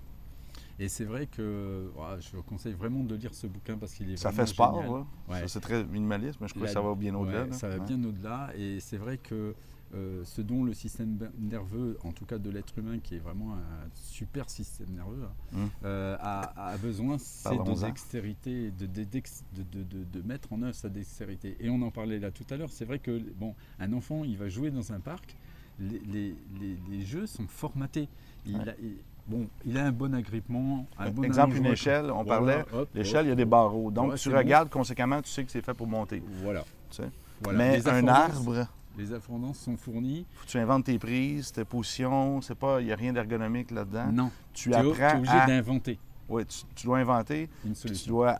[0.79, 4.17] Et c'est vrai que je vous conseille vraiment de lire ce bouquin parce qu'il est
[4.17, 5.07] Ça fait sport.
[5.29, 5.47] Ouais.
[5.47, 7.53] C'est très minimaliste, mais je crois que ça va bien au-delà.
[7.53, 8.51] Ça va bien au-delà.
[8.57, 9.55] Et c'est vrai que
[9.95, 13.55] euh, ce dont le système nerveux, en tout cas de l'être humain, qui est vraiment
[13.55, 15.69] un super système nerveux, hein, Hum.
[15.85, 21.57] euh, a, a besoin, c'est de dextérité, de, mettre en œuvre sa dextérité.
[21.61, 22.71] Et on en parlait là tout à l'heure.
[22.71, 25.37] C'est vrai que bon, un enfant, il va jouer dans un parc.
[25.79, 28.09] Les, les- les- les jeux sont formatés.
[28.47, 28.69] Il, Ouais.
[28.69, 32.65] a, il- bon, il a un bon agrippement, un bon Exemple, une échelle, on Voilà,
[32.65, 32.87] parlait.
[32.95, 33.91] L'échelle, il y a des barreaux.
[33.91, 34.37] Donc, Ouais, tu bon.
[34.37, 36.23] regardes, conséquemment, tu sais que c'est fait pour monter.
[36.43, 36.63] Voilà.
[36.91, 37.11] Tu sais.
[37.43, 37.59] Voilà.
[37.59, 38.67] Mais un arbre,
[38.99, 40.27] Les affordances sont fournies.
[40.33, 42.41] faut que tu inventes tes prises, tes positions.
[42.43, 44.13] C'est pas, il n'y a rien d'ergonomique là-dedans.
[44.13, 45.47] Non, Tu tu es, apprends obligé à...
[45.47, 48.13] d'inventer Ouais, tu, tu dois inventer, une puis tu solution.
[48.13, 48.37] dois...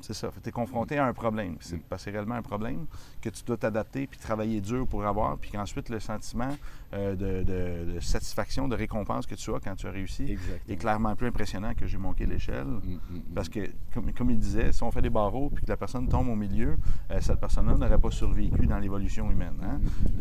[0.00, 1.56] C'est ça, tu es confronté à un problème.
[1.60, 1.80] C'est Mm.
[1.88, 2.86] parce que c'est réellement un problème
[3.20, 6.56] que tu dois t'adapter puis travailler dur pour avoir, puis qu'ensuite le sentiment
[6.94, 10.58] euh, de, de- de satisfaction, de récompense que tu as quand tu as réussi Exactement.
[10.68, 12.64] est clairement plus impressionnant que j'ai monté l'échelle.
[12.66, 13.20] Mm, mm.
[13.34, 13.60] Parce que,
[13.92, 16.34] comme, comme il disait, si on fait des barreaux puis que la personne tombe au
[16.36, 16.76] milieu,
[17.10, 19.54] euh, cette personne-là n'aurait pas survécu dans l'évolution humaine.
[19.62, 19.80] hein.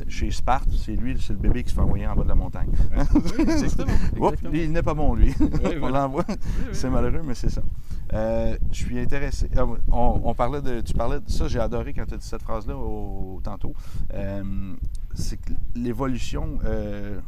[0.09, 2.35] Chez Sparte, c'est lui, c'est le bébé qui se fait envoyer en bas de la
[2.35, 2.69] montagne.
[3.37, 3.87] Oui, exactement.
[4.17, 4.49] Oups, exactement.
[4.51, 5.33] lui, il n'est pas bon, lui.
[5.39, 6.25] Oui, on l'envoie.
[6.27, 6.35] Oui,
[6.73, 7.61] C'est malheureux, mais c'est ça.
[8.13, 9.49] Euh, je suis intéressé.
[9.91, 10.81] On, on parlait de.
[10.81, 13.73] Tu parlais de ça, j'ai adoré quand tu as dit cette phrase-là au- tantôt.
[14.13, 14.75] Euh,
[15.13, 16.59] c'est que l'évolution.
[16.65, 17.19] euh,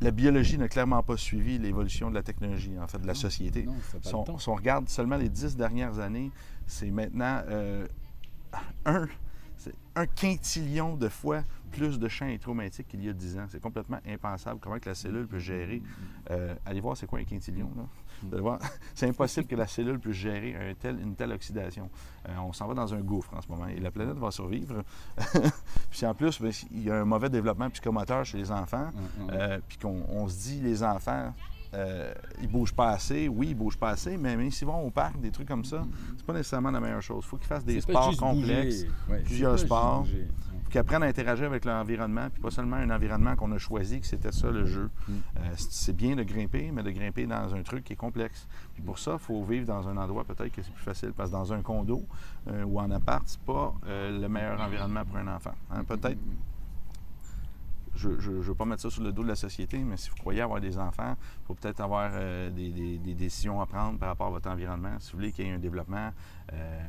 [0.00, 3.18] la biologie n'a clairement pas suivi l'évolution de la technologie, en fait, de la Non,
[3.18, 3.64] société.
[3.64, 4.38] Non, ça a pas Si on, temps.
[4.38, 6.30] si on regarde seulement les dix dernières années,
[6.66, 7.84] c'est maintenant euh,
[8.84, 9.06] un,
[10.14, 13.46] quintillion de fois plus de champs électromagnétiques qu'il y a dix ans.
[13.48, 15.82] C'est complètement impensable comment que la cellule peut gérer.
[16.30, 17.68] Euh, allez voir c'est quoi un quintillion.
[17.76, 17.82] Là.
[18.94, 21.88] C'est impossible que la cellule puisse gérer un tel- une telle oxydation.
[22.28, 24.82] Euh, on s'en va dans un gouffre en ce moment et la planète va survivre.
[25.90, 28.90] Puis en plus, ben, il y a un mauvais développement psychomoteur chez les enfants.
[28.92, 29.30] Mm, mm.
[29.32, 31.32] Euh, puis qu'on on se dit, les enfants,
[31.74, 33.28] euh, ils bougent pas assez.
[33.28, 35.84] Oui, ils bougent pas assez, mais, s'ils vont au parc, des trucs comme ça,
[36.16, 37.22] c'est pas nécessairement la meilleure chose.
[37.24, 38.84] Il faut qu'ils fassent des sports complexes.
[39.08, 40.06] Ouais, plusieurs sports.
[40.68, 44.06] Qu'ils apprennent à interagir avec l'environnement, puis pas seulement un environnement qu'on a choisi, que
[44.06, 44.90] c'était ça le jeu.
[45.08, 45.12] Mm.
[45.12, 48.46] Euh, c'est c'est bien de grimper, mais de grimper dans un truc qui est complexe.
[48.74, 51.30] Puis pour ça, il faut vivre dans un endroit peut-être que c'est plus facile, parce
[51.30, 52.02] que dans un condo
[52.48, 55.54] euh, ou en appart, c'est pas euh, le meilleur environnement pour un enfant.
[55.70, 56.18] Hein, Peut-être
[57.94, 60.16] je ne veux pas mettre ça sur le dos de la société, mais si vous
[60.16, 63.98] croyez avoir des enfants, il faut peut-être avoir euh, des, des- des décisions à prendre
[63.98, 66.10] par rapport à votre environnement si vous voulez qu'il y ait un développement
[66.52, 66.80] euh,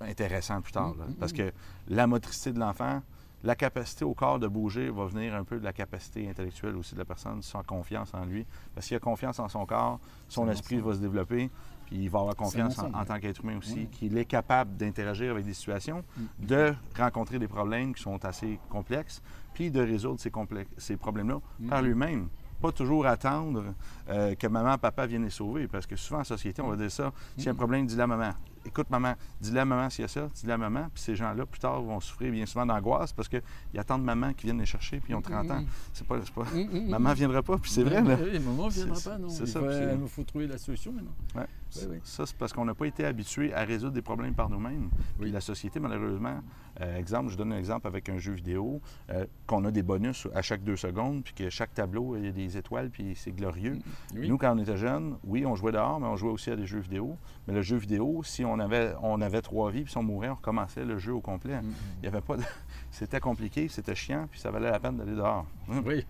[0.00, 0.94] intéressant plus tard.
[0.98, 1.06] là.
[1.06, 1.14] Mhm.
[1.14, 1.52] Parce que
[1.88, 3.02] la motricité de l'enfant,
[3.44, 6.94] la capacité au corps de bouger va venir un peu de la capacité intellectuelle aussi
[6.94, 8.44] de la personne, sans confiance en lui.
[8.74, 11.50] Parce qu'il a confiance en son corps, son esprit va se développer,
[11.86, 15.44] puis il va avoir confiance en, tant qu'être humain aussi, qu'il est capable d'interagir avec
[15.44, 16.46] des situations, mm.
[16.46, 19.22] de rencontrer des problèmes qui sont assez complexes,
[19.54, 20.32] puis de résoudre ces,
[20.76, 21.68] ces problèmes-là mm.
[21.68, 22.28] par lui-même
[22.60, 23.62] pas toujours attendre
[24.08, 25.68] euh, que maman, papa viennent les sauver.
[25.68, 27.12] Parce que souvent en société, on va dire ça.
[27.36, 28.32] S'il y a un problème, dis-le à maman.
[28.68, 30.88] Écoute, maman, dis-le à maman s'il y a ça, dis-le à maman.
[30.92, 33.42] Puis ces gens-là, plus tard, vont souffrir bien souvent d'angoisse parce qu'ils
[33.76, 35.64] attendent maman qui vienne les chercher, puis ils ont 30 ans.
[35.92, 36.18] C'est pas.
[36.18, 36.44] pas...
[36.88, 38.02] maman ne viendra pas, puis c'est vrai.
[38.02, 38.16] Là.
[38.22, 39.28] Oui, maman ne viendra pas, non.
[39.28, 39.60] C'est ça.
[39.60, 41.14] Il faut trouver la solution maintenant.
[41.34, 41.46] Ouais.
[41.70, 44.90] Ça, c'est parce qu'on n'a pas été habitué à résoudre des problèmes par nous-mêmes.
[45.20, 46.40] La société, malheureusement,
[46.80, 50.28] euh, exemple, je donne un exemple avec un jeu vidéo, euh, qu'on a des bonus
[50.34, 53.32] à chaque deux secondes, puis que chaque tableau, il y a des étoiles, puis c'est
[53.32, 53.78] glorieux.
[54.14, 56.66] Nous, quand on était jeunes, oui, on jouait dehors, mais on jouait aussi à des
[56.66, 57.16] jeux vidéo.
[57.46, 60.28] Mais le jeu vidéo, si on avait, on avait trois vies, puis si on mourait,
[60.28, 61.60] on recommençait le jeu au complet.
[62.02, 62.36] Il y avait pas
[62.90, 65.46] C'était compliqué, c'était chiant, puis ça valait la peine d'aller dehors.
[65.84, 66.06] Oui.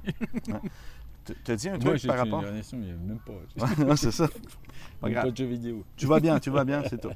[1.45, 2.43] Tu as dit un truc par rapport?
[2.43, 3.97] Moi, il n'y a même pas.
[3.97, 4.29] c'est ça.
[5.01, 5.85] Pas, pas de jeux vidéo.
[5.97, 7.11] Tu vas bien, tu vas bien, c'est tout.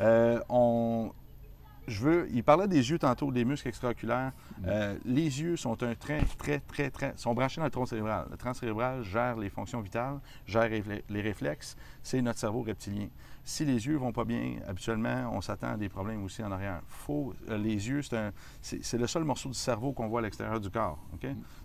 [0.00, 1.12] Euh, on,
[1.86, 2.28] je veux.
[2.32, 4.32] Il parlait des yeux tantôt, des muscles extraoculaires.
[4.58, 4.64] Mm.
[4.66, 7.12] Euh, les yeux sont un très, très, très, très.
[7.16, 8.26] sont branchés dans le tronc cérébral.
[8.30, 11.76] Le tronc cérébral gère les fonctions vitales, gère les réflexes.
[12.02, 13.08] C'est notre cerveau reptilien.
[13.44, 16.80] Si les yeux vont pas bien, habituellement, on s'attend à des problèmes aussi en arrière.
[16.86, 18.00] Faut, euh, les yeux,
[18.60, 20.98] c'est le seul morceau du cerveau qu'on voit à l'extérieur du corps.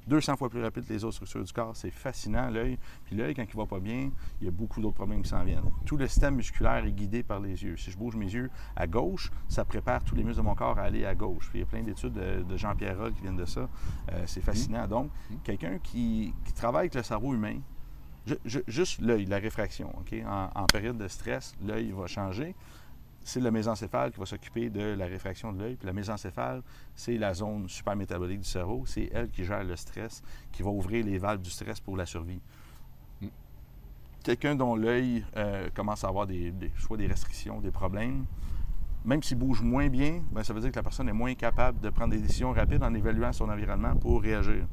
[0.08, 0.38] 200 mm.
[0.38, 1.76] fois plus rapide que les autres structures du corps.
[1.76, 2.80] C'est fascinant, l'œil.
[3.06, 4.10] Puis l'œil, quand il va pas bien,
[4.42, 5.70] il y a beaucoup d'autres problèmes qui s'en viennent.
[5.86, 7.78] Tout le système musculaire est guidé par les yeux.
[7.78, 10.80] Si je bouge mes yeux à gauche, ça prépare tous les muscles de mon corps
[10.80, 11.50] à aller à gauche.
[11.50, 13.70] Puis il y a plein d'études de, Jean-Pierre Roll qui viennent de ça.
[14.12, 14.86] Euh, c'est fascinant.
[14.86, 14.90] Mm.
[14.90, 15.36] Donc, mm.
[15.44, 17.60] quelqu'un qui travaille avec le cerveau humain,
[18.68, 19.94] juste l'œil, la réfraction.
[20.26, 22.56] En, période de stress, l'œil va changer.
[23.24, 25.76] C'est le mésencéphale qui va s'occuper de la réfraction de l'œil.
[25.76, 26.62] Puis la mésencéphale,
[26.96, 28.84] c'est la zone supermétabolique du cerveau.
[28.86, 32.06] C'est elle qui gère le stress, qui va ouvrir les valves du stress pour la
[32.06, 32.40] survie.
[33.22, 33.28] Hmm.
[34.24, 38.26] Quelqu'un dont l'œil euh, commence à avoir des, soit des restrictions, des problèmes,
[39.08, 41.80] même s'il bouge moins bien, bien, ça veut dire que la personne est moins capable
[41.80, 44.66] de prendre des décisions rapides en évaluant son environnement pour réagir.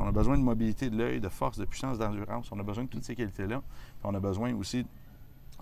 [0.00, 2.50] On a besoin de mobilité de l'œil, de force, de puissance, d'endurance.
[2.50, 3.60] On a besoin de toutes ces qualités-là.
[4.04, 4.86] on a besoin aussi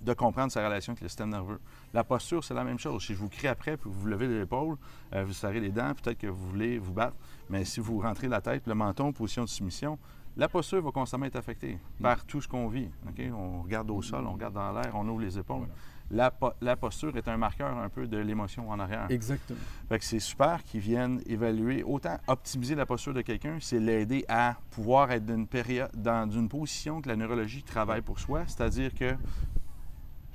[0.02, 1.58] de comprendre sa relation avec le système nerveux.
[1.94, 3.02] La posture, c'est la même chose.
[3.02, 4.76] Si je vous crie après, puis vous vous levez l'épaule,
[5.14, 7.16] euh, vous serrez les dents, peut-être que vous voulez vous battre,
[7.48, 9.98] mais si vous rentrez la tête, le menton, position de soumission,
[10.36, 12.90] la posture va constamment être affectée par tout ce qu'on vit.
[13.32, 15.66] On regarde au sol, on regarde dans l'air, on ouvre les épaules
[16.10, 19.06] la, posture est un marqueur un peu de l'émotion en arrière.
[19.10, 19.58] Exactement.
[19.88, 21.82] Fait que c'est super qu'ils viennent évaluer.
[21.82, 26.48] Autant optimiser la posture de quelqu'un, c'est l'aider à pouvoir être d'une période, dans une
[26.48, 28.44] position que la neurologie travaille pour soi.
[28.46, 29.14] C'est-à-dire que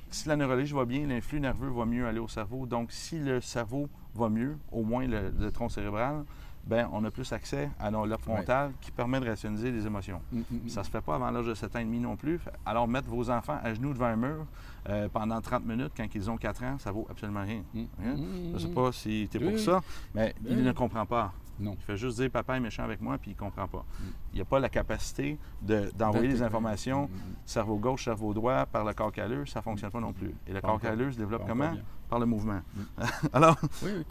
[0.10, 2.66] si la neurologie va bien, l'influx nerveux va mieux aller au cerveau.
[2.66, 6.26] Donc, si le cerveau va mieux, au moins le tronc cérébral,
[6.66, 10.22] ben on a plus accès à nos lobe frontal qui permet de rationaliser les émotions.
[10.32, 10.70] Mm, mm, mm.
[10.70, 12.40] Ça ne se fait pas avant l'âge de 7 ans et demi non plus.
[12.66, 14.46] Alors, mettre vos enfants à genoux devant un mur
[14.90, 17.64] euh, pendant 30 minutes quand ils ont 4 ans, ça vaut absolument rien.
[17.76, 18.16] Hein?
[18.16, 19.82] Je ne sais pas si tu es pour ça,
[20.14, 21.34] mais il ne comprend pas.
[21.60, 21.76] Non.
[21.80, 23.86] Il fait juste dire papa est méchant avec moi, puis il ne comprend pas.
[24.34, 27.10] Il n'y a pas la capacité d'envoyer les informations
[27.46, 30.34] cerveau gauche, cerveau droit par le corps calleux, ça ne fonctionne pas non plus.
[30.48, 31.74] Et le corps calleux se développe comment?
[32.10, 32.60] Par le mouvement.
[33.34, 33.58] Alors,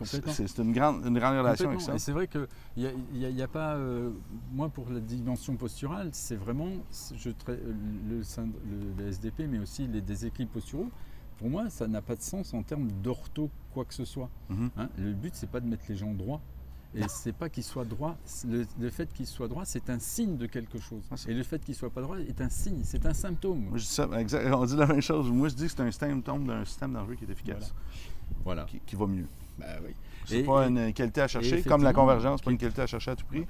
[0.04, 1.98] c'est une grande, une grande relation avec ça.
[1.98, 3.74] C'est vrai qu'il n'y a, a, pas.
[3.74, 4.10] Euh,
[4.52, 6.70] moi, pour la dimension posturale, c'est vraiment
[7.14, 8.22] je, le,
[8.96, 10.88] le, SDP, mais aussi les déséquilibres posturaux
[11.40, 14.28] pour moi, ça n'a pas de sens en termes d'ortho, quoi que ce soit.
[14.50, 14.68] Mm-hmm.
[14.76, 16.42] Hein, le but, c'est pas de mettre les gens droits.
[16.94, 18.16] Et c'est pas qu'il soit droit.
[18.46, 21.02] Le, fait qu'il soit droit, c'est un signe de quelque chose.
[21.10, 23.66] Ah, et le fait qu'il soit pas droit est un signe, c'est un symptôme.
[23.68, 25.30] Moi, je dis ça, on dit la même chose.
[25.30, 27.72] Moi, je dis que c'est un symptôme d'un système nerveux qui est efficace.
[28.44, 28.66] Voilà.
[28.86, 29.26] Qui, va mieux.
[29.58, 29.94] Ben, oui.
[30.24, 33.16] C'est pas une qualité à chercher, comme la convergence, pas une qualité à chercher à
[33.16, 33.46] tout prix.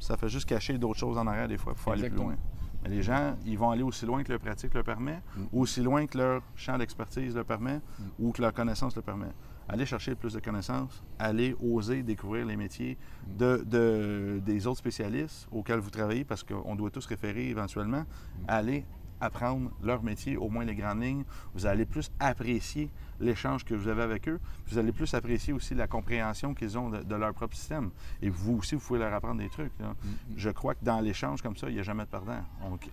[0.00, 1.74] Ça fait juste cacher d'autres choses en arrière des fois.
[1.76, 2.36] Il faut aller plus loin.
[2.82, 5.44] Mais les gens, ils vont aller aussi loin que leur pratique le permet, mm.
[5.52, 8.02] aussi loin que leur champ d'expertise le permet, mm.
[8.18, 9.30] ou que leur connaissance le permet
[9.68, 12.98] aller chercher plus de connaissances, aller oser découvrir les métiers
[13.38, 18.04] de, des autres spécialistes auxquels vous travaillez, parce qu'on doit tous référer éventuellement,
[18.48, 18.84] aller
[19.22, 21.24] apprendre leur métier, au moins les grandes lignes.
[21.54, 24.40] Vous allez plus apprécier l'échange que vous avez avec eux.
[24.66, 27.90] Vous allez plus apprécier aussi la compréhension qu'ils ont de, leur propre système.
[28.20, 29.72] Et vous aussi, vous pouvez leur apprendre des trucs.
[29.78, 29.94] Mm-hmm.
[30.36, 32.42] Je crois que dans l'échange comme ça, il n'y a jamais de perdant.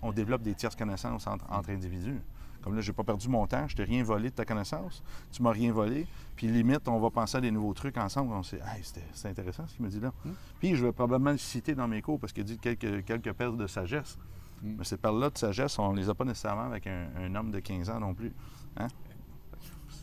[0.04, 2.22] On, développe des tierces connaissances entre, entre individus.
[2.70, 5.02] Comme là, j'ai pas perdu mon temps, je t'ai rien volé de ta connaissance,
[5.32, 6.06] tu m'as rien volé.
[6.36, 8.32] Puis limite, on va penser à des nouveaux trucs ensemble.
[8.32, 10.14] On hey, c'est intéressant ce qu'il me dit là.
[10.24, 10.34] Hmm.
[10.60, 13.58] Puis je vais probablement le citer dans mes cours parce qu'il dit quelques, quelques perles
[13.58, 14.20] de sagesse.
[14.62, 14.76] Hmm.
[14.78, 17.60] Mais ces perles-là de sagesse, on ne les a pas nécessairement avec un, homme de
[17.60, 18.34] 15 ans non plus.
[18.78, 18.88] Hein?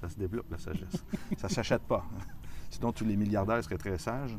[0.00, 1.04] Ça se développe, la sagesse.
[1.38, 2.04] ça ne s'achète pas.
[2.68, 4.36] Sinon, tous les milliardaires seraient très sages.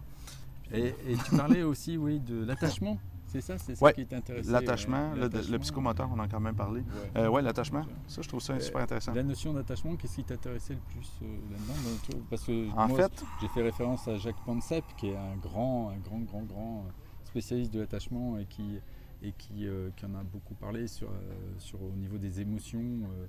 [0.74, 3.00] Et, et tu parlais aussi, oui, de l'attachement.
[3.28, 4.48] C'est ça, c'est ça Ouais, qui t'intéresse.
[4.50, 6.80] L'attachement, le, le psychomoteur, on en a quand même parlé.
[6.82, 6.86] Ouais.
[7.22, 9.14] Euh, ouais, l'attachement, ça, je trouve ça Euh, super intéressant.
[9.14, 13.24] La notion d'attachement, qu'est-ce qui t'intéressait le plus euh, là-dedans Parce que En moi, fait,
[13.42, 16.86] j'ai fait référence à Jacques Pansep, qui est un grand, un grand, grand, grand
[17.26, 18.80] spécialiste de l'attachement et qui,
[19.22, 21.14] et qui, euh, qui en a beaucoup parlé sur, euh,
[21.60, 23.28] sur, au niveau des émotions euh,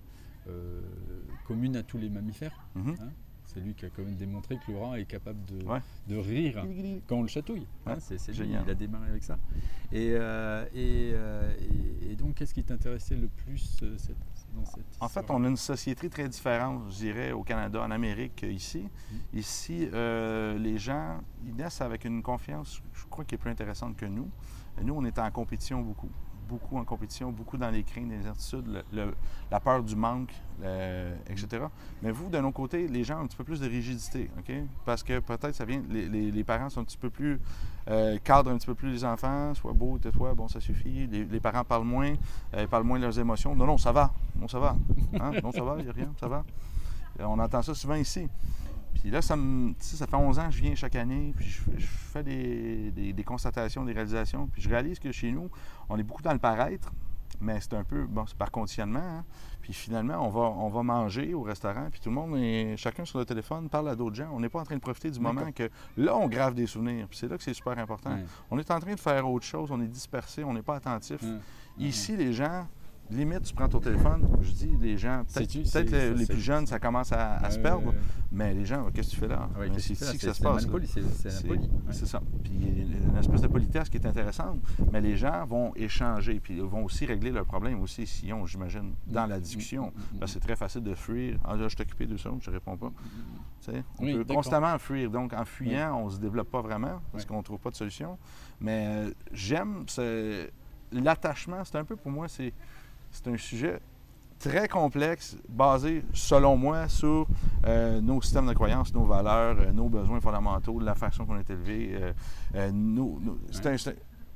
[0.49, 0.81] euh,
[1.47, 2.57] communes à tous les mammifères.
[2.75, 2.97] mhm.
[3.53, 5.81] C'est lui qui a quand même démontré que le rat est capable de, Ouais.
[6.07, 6.63] de rire
[7.07, 7.67] quand on le chatouille.
[7.87, 8.63] hein, Ouais, c'est génial.
[8.67, 9.39] il a démarré avec ça.
[9.91, 11.55] Et, euh, et, euh,
[12.03, 14.17] et- et donc, qu'est-ce qui t'intéressait le plus euh, cette-
[14.55, 15.39] dans cette En fait, histoire?
[15.41, 18.81] on a une société très différente, je dirais, au Canada, en Amérique, qu'ici.
[18.83, 19.17] Mm.
[19.39, 23.97] Ici, euh, les gens, ils naissent avec une confiance, je crois, qui est plus intéressante
[23.97, 24.29] que nous.
[24.83, 26.11] Nous, on est en compétition beaucoup.
[26.49, 28.85] Beaucoup en compétition, beaucoup dans les craintes, les incertitudes,
[29.51, 30.33] la peur du manque,
[31.29, 31.65] etc.
[32.03, 34.55] Mais vous, de nos côtés, les gens ont un petit peu plus de rigidité, OK?
[34.85, 37.41] Parce que peut-être ça vient, les, parents sont un petit peu plus,
[37.89, 41.07] euh, cadrent un petit peu plus les enfants, sois beau, tais-toi, bon, ça suffit.
[41.07, 42.15] Les, parents parlent moins,
[42.55, 43.55] euh, parlent moins de leurs émotions.
[43.55, 44.77] Non, non, ça va, non, ça va.
[45.21, 45.33] Hein?
[45.43, 46.45] Non, ça va, il n'y a rien, ça va.
[47.21, 48.29] Euh, On entend ça souvent ici.
[49.01, 51.87] Puis là, ça, me, fait 11 ans que je viens chaque année, puis je, je
[51.87, 55.49] fais des, des- des constatations, des réalisations, puis je réalise que chez nous,
[55.89, 56.91] on est beaucoup dans le paraître,
[57.41, 58.99] mais c'est un peu, bon, c'est par conditionnement.
[58.99, 59.25] hein.
[59.61, 63.05] Puis finalement, on va, on va manger au restaurant, puis tout le monde est chacun
[63.05, 64.31] sur le téléphone, parle à d'autres gens.
[64.33, 67.07] On n'est pas en train de profiter du moment que là, on grave des souvenirs.
[67.09, 68.11] Puis c'est là que c'est super important.
[68.51, 71.21] On est en train de faire autre chose, on est dispersé, on n'est pas attentif.
[71.79, 72.67] Ici, les gens,
[73.11, 77.13] limite, tu prends ton téléphone, je dis, les gens, peut-être les, plus jeunes, ça commence
[77.13, 77.95] à, à se perdre,
[78.31, 79.49] mais les gens, qu'est-ce que tu fais là?
[79.59, 80.67] Ouais, c'est ici que ça se passe.
[81.91, 82.21] C'est ça.
[82.43, 84.59] Puis il y a une espèce de politesse qui est intéressante,
[84.93, 88.47] mais les gens vont échanger, puis ils vont aussi régler leurs problèmes aussi, s'ils ont,
[88.47, 89.87] j'imagine, dans la discussion.
[89.87, 91.39] Mm, mm, mm, Parce que c'est très facile de fuir.
[91.45, 92.93] Ah là, je suis occupé de ça, je réponds pas.
[93.61, 95.11] Tu sais, on Oui, peut constamment fuir.
[95.11, 98.19] Donc, en fuyant, on se développe pas vraiment parce qu'on trouve pas de solution.
[98.61, 99.85] Mais euh, j'aime
[100.93, 101.65] l'attachement.
[101.65, 102.53] C'est un peu pour moi, c'est
[103.11, 103.79] c'est un sujet
[104.39, 107.27] très complexe, basé, selon moi, sur
[107.67, 111.51] euh, nos systèmes de croyances, nos valeurs, euh, nos besoins fondamentaux, la façon qu'on est
[111.51, 111.99] élevé.
[112.55, 113.39] euh, nos- nos-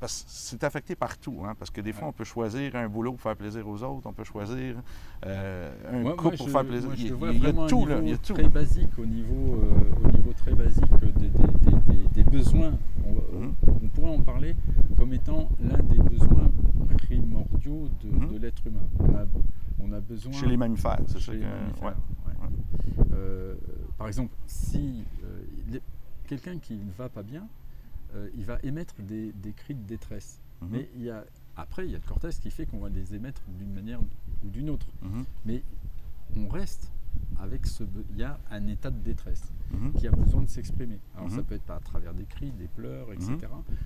[0.04, 2.08] c'est affecté partout, hein, parce que des fois, Ouais.
[2.08, 4.74] on peut choisir un boulot pour faire plaisir aux autres, on peut choisir
[5.24, 6.90] un Moi- couple pour je- faire plaisir.
[6.96, 8.32] je il, il y a tout, là, il y a niveau tout.
[8.34, 9.62] très basique, au niveau,
[10.04, 12.72] au niveau très basique des, des- des- des- des- des besoins.
[13.06, 13.54] On, Mhm.
[13.84, 14.56] on pourrait en parler
[14.98, 16.50] comme étant l'un des besoins
[16.92, 18.32] primordiaux de, Mhm.
[18.32, 18.86] de l'être humain.
[18.98, 19.26] On a,
[19.80, 20.32] on a besoin.
[20.32, 21.38] Chez les mammifères, c'est ça que.
[21.38, 21.44] ouais.
[21.84, 21.94] ouais.
[23.12, 23.54] Euh,
[23.98, 25.78] par exemple, si euh,
[26.26, 27.46] quelqu'un qui ne va pas bien,
[28.14, 30.40] euh, il va émettre des, des cris de détresse.
[30.60, 30.68] Mhm.
[30.70, 31.24] Mais il y a,
[31.56, 34.48] après, il y a le cortège qui fait qu'on va les émettre d'une manière ou
[34.48, 34.86] d'une autre.
[35.02, 35.24] Mhm.
[35.44, 35.62] Mais
[36.36, 36.90] on reste
[37.38, 37.84] avec ce.
[38.12, 39.52] Il y a un état de détresse
[39.96, 40.98] qui a besoin de s'exprimer.
[41.16, 43.38] Alors ça peut être à travers des cris, des pleurs, etc.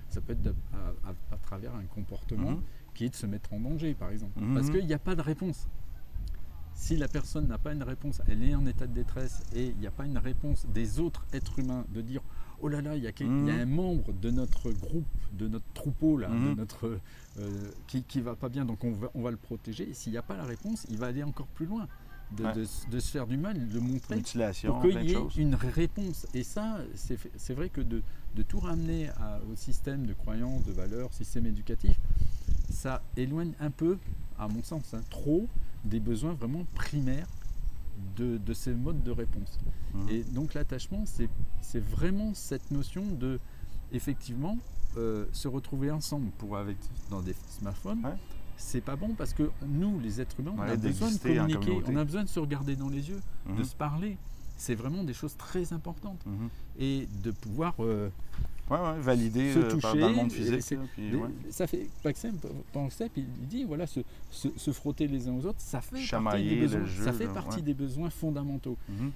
[0.09, 2.59] Ça peut être à, à- à travers un comportement.
[2.97, 4.39] Qui est de se mettre en danger, par exemple.
[4.41, 4.55] Mhm.
[4.55, 5.67] Parce qu'il n'y a pas de réponse.
[6.73, 9.77] Si la personne n'a pas une réponse, elle est en état de détresse et il
[9.77, 12.21] n'y a pas une réponse des autres êtres humains de dire
[12.59, 13.49] oh là là, il y, a y Mhm.
[13.49, 16.55] un membre de notre groupe, de notre troupeau là, de Mhm.
[16.55, 16.99] notre,
[17.39, 19.87] euh, qui, qui va pas bien, donc on va, on va le protéger.
[19.89, 21.87] Et s'il n'y a pas la réponse, il va aller encore plus loin,
[22.35, 22.53] de, Ouais.
[22.53, 24.15] de s- de se faire du mal, de montrer
[24.65, 26.25] pour qu'il y ait une réponse.
[26.33, 28.01] Et ça, c'est vrai que de,
[28.35, 31.97] de tout ramener à- au système de croyances, de valeurs, système éducatif,
[32.69, 33.97] ça éloigne un peu,
[34.37, 35.47] à mon sens, hein, trop
[35.83, 37.27] des besoins vraiment primaires
[38.15, 39.59] de, de ces modes de réponse.
[39.93, 40.09] Mhm.
[40.09, 43.39] Et donc l'attachement, c'est vraiment cette notion de,
[43.91, 44.57] effectivement,
[44.97, 46.77] euh, se retrouver ensemble pour avec
[47.09, 48.03] dans des smartphones.
[48.05, 48.15] Ouais.
[48.57, 51.83] C'est pas bon parce que nous, les êtres humains, on Ouais, a besoin de communiquer,
[51.87, 53.63] on a besoin de se regarder dans les yeux, de Mhm.
[53.63, 54.17] se parler.
[54.57, 56.25] C'est vraiment des choses très importantes.
[56.25, 56.49] Mhm.
[56.79, 58.09] Et de pouvoir euh,
[58.69, 60.61] Ouais, ouais, validé se euh, par- dans le monde toucher, physique.
[60.61, 61.29] c'est- là, puis, des- ouais.
[61.51, 62.35] ça fait Paxem
[62.73, 65.99] pensait, puis il dit voilà se, se- se frotter les uns aux autres, ça fait
[66.33, 67.61] partie des le besoins, jeu, ça fait là, partie ouais.
[67.61, 68.77] des besoins fondamentaux.
[68.89, 69.11] Mhm.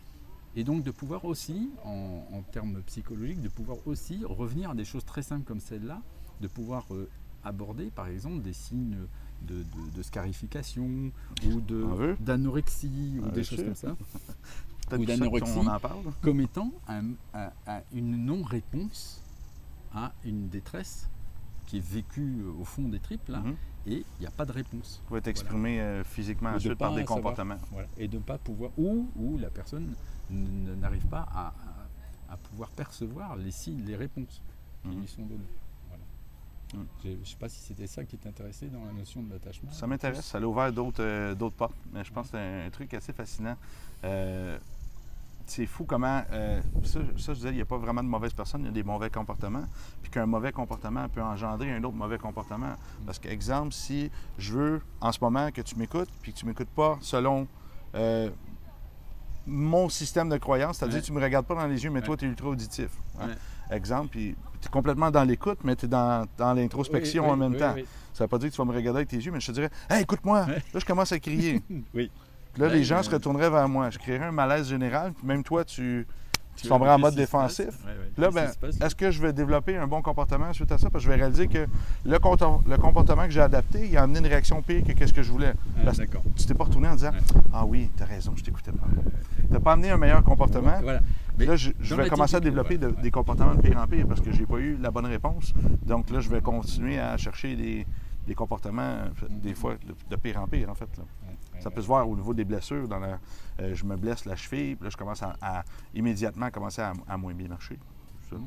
[0.56, 4.86] Et donc de pouvoir aussi, en, en termes psychologiques, de pouvoir aussi revenir à des
[4.86, 6.02] choses très simples comme celle-là,
[6.40, 7.10] de pouvoir euh,
[7.44, 8.96] aborder par exemple des signes
[9.48, 11.12] de, de- de scarification
[11.46, 11.62] ou
[12.20, 13.96] d'anorexie ou Ah, des choses comme ça,
[14.98, 15.60] ou d'anorexie.
[16.22, 19.20] comme étant un- un- un- une non-réponse
[19.94, 21.10] à une détresse
[21.68, 23.56] qui est vécue euh, au fond des tripes là, Mhm.
[23.88, 25.02] et il n'y a pas de réponse.
[25.08, 27.58] Pour être exprimé euh, physiquement Ou de ensuite par des comportements.
[27.72, 27.88] Voilà.
[27.98, 29.94] Et de ne pas pouvoir, ou, ou la personne
[30.30, 31.54] n'arrive pas à, à-
[32.34, 34.42] à pouvoir percevoir les signes, les réponses
[34.84, 35.02] qui Mhm.
[35.02, 35.44] lui sont données.
[35.90, 36.04] Voilà.
[36.74, 36.88] Mhm.
[37.04, 39.72] Je ne sais pas si c'était ça qui t'intéressait dans la notion de l'attachement.
[39.72, 41.76] Ça m'intéresse, ça a ouvert d'autres euh, d'autres portes.
[41.94, 43.58] Mais je pense que c'est un, un truc assez fascinant.
[44.06, 44.58] Euh,
[45.48, 46.22] c'est fou comment.
[46.32, 48.70] euh, ça, ça, je disais, il n'y a pas vraiment de mauvaises personnes, il y
[48.70, 49.66] a des mauvais comportements.
[50.02, 52.76] Puis qu'un mauvais comportement peut engendrer un autre mauvais comportement.
[53.06, 56.46] Parce que, exemple, si je veux en ce moment que tu m'écoutes, puis que tu
[56.46, 57.48] ne m'écoutes pas selon.
[57.96, 58.30] euh,
[59.48, 61.02] mon système de croyance, c'est-à-dire Ouais.
[61.02, 62.06] que tu ne me regardes pas dans les yeux, mais Ouais.
[62.06, 62.92] toi, tu es ultra auditif.
[63.20, 63.28] hein.
[63.30, 63.76] Ouais.
[63.76, 67.38] Exemple, puis tu es complètement dans l'écoute, mais tu es dans, dans l'introspection Oui, en
[67.38, 67.74] même oui, temps.
[68.14, 69.48] Ça ne veut pas dire que tu vas me regarder avec tes yeux, mais je
[69.48, 70.46] te dirais Hey, écoute-moi.
[70.46, 71.60] Là, je commence à crier.
[71.94, 72.12] Oui.
[72.58, 73.90] Là, Ouais, les gens mais- se retourneraient vers moi.
[73.90, 76.06] Je créerais un malaise général, puis même toi, tu,
[76.58, 77.66] tu tomberais en mode défensif.
[77.86, 78.12] Ouais, ouais.
[78.14, 78.52] Puis là, ben,
[78.86, 80.90] est-ce que je vais développer un bon comportement suite à ça?
[80.90, 81.66] Parce que je vais réaliser que
[82.06, 82.20] le,
[82.78, 85.54] comportement que j'ai adapté, il a amené une réaction pire que ce que je voulais.
[85.86, 85.92] Ah,
[86.36, 87.42] tu t'es pas retourné en disant Ouais.
[87.54, 88.88] Ah oui, t'as raison, je t'écoutais pas.
[89.50, 90.80] T'as pas amené un meilleur comportement.
[90.82, 91.00] Voilà.
[91.38, 94.20] Puis là, je, vais commencer à développer de- des comportements de pire en pire parce
[94.22, 95.54] que j'ai pas eu la bonne réponse.
[95.86, 97.88] Donc là, je vais continuer à chercher des,
[98.28, 100.90] des comportements, euh, des fois, de, de pire en pire, en fait.
[100.98, 101.04] là.
[101.62, 102.88] Ça peut se voir au niveau des blessures.
[102.92, 107.18] Euh, je me blesse la cheville, puis là, je commence à, à immédiatement commencer à,
[107.18, 107.78] moins bien marcher.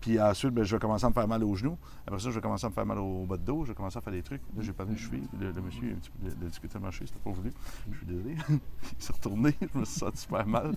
[0.00, 1.78] Puis ensuite, ben, je vais commencer à me faire mal aux genoux.
[2.06, 3.64] Après ça, je vais commencer à me faire mal au bas de dos.
[3.64, 4.42] Je vais commencer à faire des trucs.
[4.54, 5.26] Là, j'ai pas de cheville.
[5.32, 7.06] Puis Le, le monsieur, il a un petit peu de, de marcher.
[7.06, 7.50] C'était pas voulu.
[7.90, 8.36] Je suis désolé.
[8.50, 9.56] il s'est retourné.
[9.60, 10.76] Je me suis senti super mal.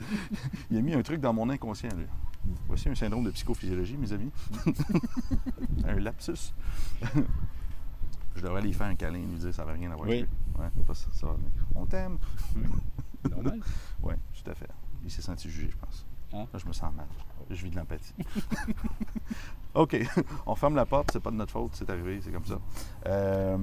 [0.71, 2.05] Il a mis un truc dans mon inconscient, lui.
[2.67, 4.31] Voici un syndrome de psychophysiologie, mes amis.
[5.85, 6.53] un lapsus.
[8.39, 10.19] Je devrais lui faire un câlin, lui dire ça va rien à voir Oui.
[10.19, 10.61] avec lui.
[10.63, 11.49] Ouais, pas ça, ça va venir.
[11.75, 12.17] On t'aime.
[13.29, 13.59] Normal.
[14.03, 14.69] Oui, tout à fait.
[15.03, 16.05] Il s'est senti jugé, je pense.
[16.31, 16.37] Ah.
[16.53, 17.07] Là, je me sens mal.
[17.49, 18.13] Je vis de l'empathie.
[19.73, 19.97] OK.
[20.45, 22.59] On ferme la porte, c'est pas de notre faute, c'est arrivé, c'est comme ça.
[23.07, 23.57] Euh,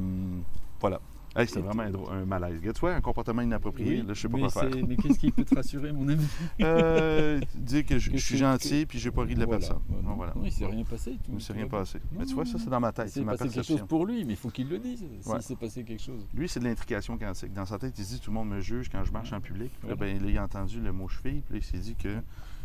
[0.80, 1.00] voilà.
[1.36, 2.60] Hey, c'était vraiment un, malaise.
[2.62, 4.68] Tu vois, un comportement inapproprié, là, je sais pas quoi faire.
[4.72, 6.24] c'est- Mais qu'est-ce qui peut te rassurer, mon ami?
[6.62, 9.60] Euh, dire que je, Que je suis gentil puis j'ai pas ri de la Voilà.
[9.60, 9.82] personne.
[9.88, 10.32] Bon, non, voilà.
[10.34, 11.12] non, il s'est rien passé.
[11.12, 11.98] Tout, Il ne s'est rien passé.
[12.12, 13.84] Non, Mais tu vois, ça, c'est dans ma Il tête, c'est s'est passé quelque chose
[13.88, 15.40] pour lui, mais il faut qu'il le dise s'il Ouais.
[15.40, 16.26] s'est passé quelque chose.
[16.34, 17.52] Lui, c'est de l'intrication quantique.
[17.52, 19.40] Dans sa tête, il se dit tout le monde me juge quand je marche en
[19.40, 19.70] public.
[19.86, 19.96] Là, Voilà.
[19.96, 22.16] ben, là, il a entendu le mot cheville, puis là, il s'est dit que.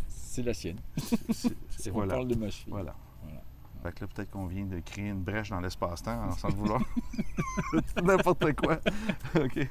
[0.07, 0.77] C'est la sienne.
[0.97, 2.13] c'est- c'est- C'est- On voilà.
[2.13, 2.71] parle de ma cheville.
[2.71, 2.95] Voilà.
[3.83, 6.81] Fait que là, peut-être qu'on vient de créer une brèche dans l'espace-temps sans le vouloir.
[8.03, 8.79] N'importe quoi.
[9.35, 9.67] OK.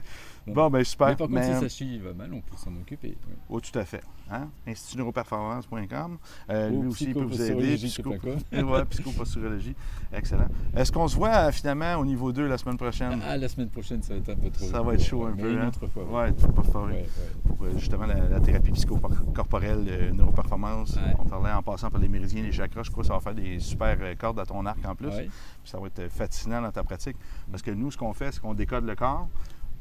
[0.47, 1.09] Bon, ben super.
[1.09, 3.09] Mais par contre, Mais, si sa cheville va mal, on peut s'en occuper.
[3.09, 3.37] ouais.
[3.49, 4.03] oh, tout à fait.
[4.31, 4.49] Hein?
[4.67, 6.19] Institutneuroperformance.com.
[6.51, 7.77] Euh, Ou lui aussi, il peut vous aider.
[7.77, 8.15] Psycho...
[8.91, 9.75] psychoposturologie.
[10.13, 10.47] Excellent.
[10.75, 13.21] Est-ce qu'on se voit euh, finalement au niveau 2 la semaine prochaine?
[13.27, 14.67] Ah, la semaine prochaine, ça va être un peu trop.
[14.67, 15.69] Ça va être chaud un peu, Une hein?
[15.69, 16.05] autre fois.
[16.05, 17.07] Ouais, peux pas Ouais, ouais.
[17.47, 20.95] pour euh, justement la, la thérapie psychocorporelle, euh, neuroperformance.
[20.97, 21.15] Ouais.
[21.19, 22.83] On parlait en passant par les méridiens, les chakras.
[22.85, 25.09] Je crois que ça va faire des super euh, cordes à ton arc en plus.
[25.09, 25.29] Ouais.
[25.63, 27.17] Puis ça va être euh, fascinant dans ta pratique.
[27.51, 29.29] Parce que nous, ce qu'on fait, c'est qu'on décode le corps.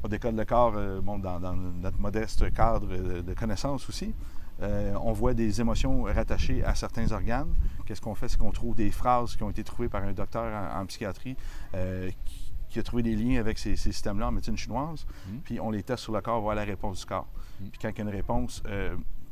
[0.02, 2.86] On décode le corps euh, bon, dans, dans notre modeste cadre
[3.22, 4.14] de connaissances aussi.
[4.62, 7.52] Euh, on voit des émotions rattachées à certains organes.
[7.86, 8.28] Qu'est-ce qu'on fait?
[8.28, 11.36] C'est qu'on trouve des phrases qui ont été trouvées par un docteur en, en psychiatrie
[11.74, 15.06] euh, qui, qui a trouvé des liens avec ces, ces systèmes-là en médecine chinoise.
[15.28, 15.40] Mhm.
[15.44, 17.26] Puis on les teste sur le corps, voir la réponse du corps.
[17.60, 17.68] Mhm.
[17.70, 18.62] Puis quand il y a une réponse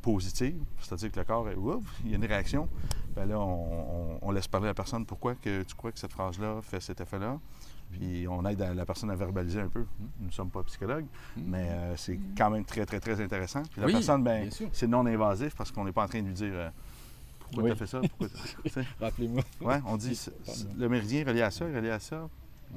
[0.00, 2.68] positive, c'est-à-dire que le corps, est, Ouf il y a une réaction,
[3.14, 5.98] ben là, on, on- on laisse parler à la personne pourquoi que tu crois que
[5.98, 7.38] cette phrase-là fait cet effet-là?
[7.90, 9.84] Puis on aide à- la personne à verbaliser un peu.
[10.20, 11.44] Nous ne sommes pas psychologues, Mhm.
[11.46, 13.62] mais euh, c'est quand même très, très, très intéressant.
[13.70, 16.26] Puis la Oui, personne, ben, c'est non invasif parce qu'on n'est pas en train de
[16.26, 16.70] lui dire euh,
[17.40, 17.70] pourquoi Oui.
[17.70, 18.00] tu as fait ça.
[18.00, 18.28] Pourquoi.
[19.00, 19.42] Rappelez-moi.
[19.62, 22.28] Ouais, on dit Oui, le méridien relié à ça, relié à ça.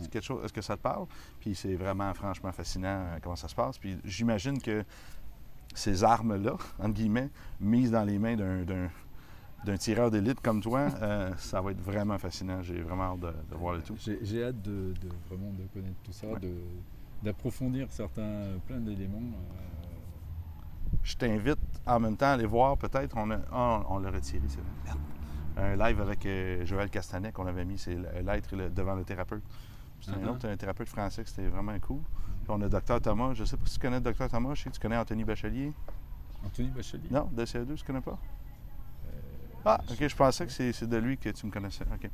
[0.10, 1.06] Quelque chose, est-ce que ça te parle?
[1.42, 3.78] Puis c'est vraiment franchement fascinant euh, comment ça se passe.
[3.78, 4.86] Puis j'imagine que
[5.76, 8.90] ces armes-là, entre guillemets, mises dans les mains d'un,
[9.64, 12.62] d'un- tireur d'élite comme toi, euh, ça va être vraiment fascinant.
[12.64, 13.96] J'ai vraiment hâte de, de voir le tout.
[13.98, 16.40] J'ai hâte de, de vraiment de connaître tout ça, Ouais.
[17.24, 19.18] d'approfondir certains, plein d'éléments.
[19.22, 19.88] euh,
[21.04, 24.42] Je t'invite en même temps à aller voir, peut-être, on, a, ah, on l'a retiré,
[24.48, 24.70] c'est vrai.
[24.86, 25.00] Merde.
[25.58, 29.44] Un live avec euh, Joël Castanet qu'on avait mis, c'est l'être devant le thérapeute.
[30.00, 30.30] C'est un Uh-huh.
[30.32, 32.00] autre un thérapeute français, c'était vraiment cool.
[32.44, 34.64] Puis on a Dr Thomas, je sais pas si tu connais le Dr Thomas, je
[34.64, 35.72] sais que tu connais Anthony Bachelier.
[36.44, 37.08] Anthony Bachelier.
[37.12, 38.18] Non, de CA2, tu connais pas?
[39.66, 41.84] Euh, Ah, ok, je pensais que c'est de lui que tu me connaissais.
[41.94, 42.10] Ok.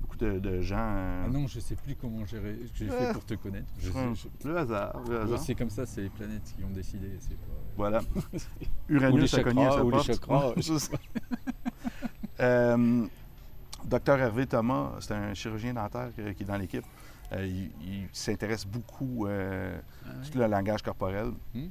[0.00, 0.76] Beaucoup de, de gens.
[0.78, 3.12] euh, Ah non, je sais plus comment j'ai fait Ah.
[3.12, 3.66] pour te connaître.
[3.78, 5.38] Je hum, sais- je- Le hasard, le Ouais, hasard.
[5.40, 7.08] C'est comme ça, c'est les planètes qui ont décidé.
[7.08, 7.34] pas-
[7.76, 8.00] Voilà.
[8.88, 10.52] Uranus a cogné à sa ou les chakras.
[12.40, 13.06] Euh,
[13.84, 16.84] Docteur Hervé Thomas, c'est un chirurgien dentaire euh, qui est dans l'équipe.
[17.32, 21.30] Euh, il il s'intéresse beaucoup euh, Ah à tout le langage corporel.
[21.54, 21.68] Hmm?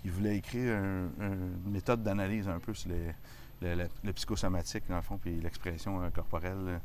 [0.00, 3.14] Puis il voulait écrire un- une méthode d'analyse un peu sur les-
[3.60, 6.80] le, le- le psychosomatique, dans le fond, puis l'expression euh, corporelle.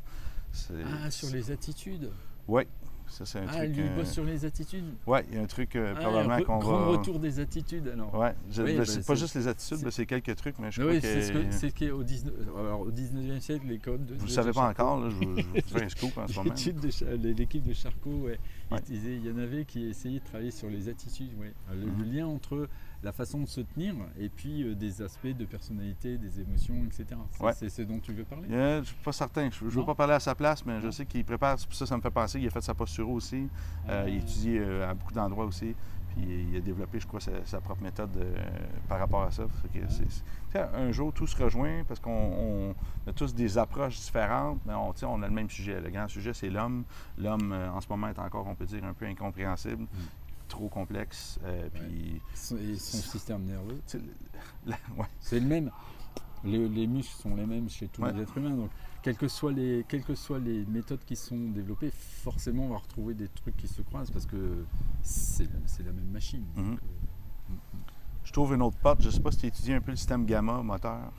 [0.70, 2.10] euh, Ah, sur les attitudes.
[2.46, 2.62] Oui,
[3.08, 3.76] ça c'est un Ah, truc.
[3.76, 4.84] lui, il euh, bosse sur les attitudes.
[5.06, 6.86] Oui, il y a un truc euh, Ah, probablement qu'on grand va.
[6.86, 8.10] retour des attitudes, alors.
[8.14, 10.58] Oui, je- Oui, ben, ben, c'est pas juste les attitudes, c'est- ben, c'est quelques trucs,
[10.58, 11.06] mais je Mais crois oui, que.
[11.06, 14.04] c'est ce que- c'est ce qui est au 19, alors, au 19e siècle, les codes
[14.06, 14.14] de.
[14.14, 14.82] Vous ne savez pas Charcot.
[14.82, 16.50] encore, là, je vous, je vous fais un scoop en ce moment.
[17.22, 18.38] L'équipe de Charcot, ouais.
[18.70, 18.80] Il Ouais.
[18.90, 21.30] il y en avait qui essayaient de travailler sur les attitudes.
[21.40, 21.52] ouais.
[21.72, 21.98] Le, Mhm.
[21.98, 22.68] le lien entre
[23.04, 27.06] la façon de se tenir et puis euh, des aspects de personnalité, des émotions, etc.
[27.30, 27.52] C'est Ouais.
[27.52, 28.48] c'est ce dont tu veux parler?
[28.50, 29.48] Euh, je suis pas certain.
[29.50, 31.58] Je ne veux pas parler à sa place, mais je sais qu'il prépare.
[31.58, 33.48] c'est pour Ça, ça me fait penser qu'il a fait sa posture aussi.
[33.88, 35.74] Euh, il Euh, étudie à beaucoup d'endroits aussi.
[36.16, 38.16] Puis il a développé, je crois, sa, sa propre méthode
[38.88, 39.44] par rapport à ça.
[39.72, 42.74] Que un jour, tout se rejoint parce qu'on
[43.06, 45.80] on a tous des approches différentes, mais on, on a le même sujet.
[45.80, 46.84] Le grand sujet, c'est l'homme.
[47.18, 49.86] L'homme, en ce moment, est encore, on peut dire, un peu incompréhensible,
[50.48, 51.38] trop complexe.
[51.44, 52.20] euh, puis,
[52.58, 53.80] et son système nerveux,
[54.66, 54.74] ouais.
[55.20, 55.70] c'est le même.
[56.44, 58.12] Les, les muscles sont les mêmes chez tous Ouais.
[58.12, 58.50] les êtres humains.
[58.54, 58.70] Donc,
[59.02, 62.76] quelles que, soient les, quelles que soient les méthodes qui sont développées, forcément, on va
[62.78, 64.64] retrouver des trucs qui se croisent parce que
[65.02, 65.48] c'est
[65.84, 66.44] la même machine.
[66.56, 66.70] Mhm.
[66.70, 67.54] Donc, euh,
[68.24, 69.00] Je trouve une autre porte.
[69.02, 71.12] Je ne sais pas si tu étudies un peu le système gamma moteur.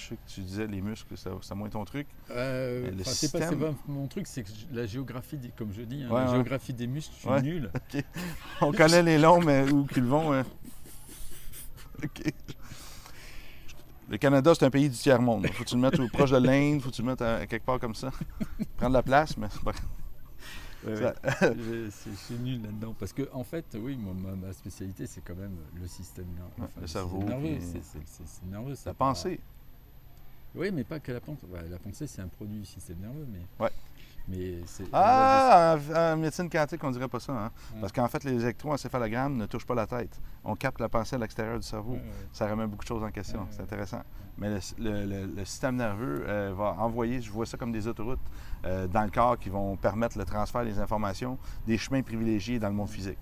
[0.00, 2.06] Je sais que tu disais les muscles, ça- c'est moins ton truc.
[2.30, 5.48] Euh, Le enfin, c'est pas, c'est système- pas mon truc, c'est que la géographie, des-
[5.50, 6.34] comme je dis, hein, Ouais, la ouais.
[6.34, 7.42] géographie des muscles, je suis Ouais.
[7.42, 7.70] nul.
[8.60, 10.32] On connaît les longs, mais où qu'ils vont.
[10.32, 10.44] hein.
[12.04, 12.32] OK.
[14.10, 15.46] Le Canada, c'est un pays du tiers-monde.
[15.48, 17.36] Faut que tu le mettes au- proche de l'Inde, faut que tu le mettes à,
[17.38, 18.10] à quelque part comme ça.
[18.78, 19.72] Prendre la place, mais c'est pas
[20.86, 21.12] Ouais, Ça-
[21.50, 21.56] ouais.
[21.58, 22.94] Je suis nul là-dedans.
[22.98, 26.52] Parce que, en fait, oui, moi, ma, ma spécialité, c'est quand même le système nerveux.
[26.62, 28.76] Ouais, le cerveau, nerveux, c'est- c'est- c'est c'est nerveux.
[28.76, 29.40] c'est la pas- pensée.
[30.54, 31.46] Oui, mais pas que la pensée.
[31.46, 33.40] Ouais, la pensée, c'est un produit du système nerveux, mais.
[33.64, 33.70] Ouais.
[34.28, 34.84] Mais c'est.
[34.92, 37.32] Ah, en, médecine quantique, on dirait pas ça.
[37.32, 37.50] Hein?
[37.80, 40.20] Parce qu'en fait, les électroencéphalogrammes ne touchent pas la tête.
[40.44, 41.92] On capte la pensée à l'extérieur du cerveau.
[41.92, 42.28] Ouais, ouais.
[42.32, 43.40] Ça remet beaucoup de choses en question.
[43.40, 44.02] Ouais, C'est intéressant.
[44.36, 47.86] Mais le, le- le- le système nerveux euh, va envoyer, je vois ça comme des
[47.88, 48.20] autoroutes
[48.66, 52.68] euh, dans le corps qui vont permettre le transfert des informations, des chemins privilégiés dans
[52.68, 53.18] le monde physique.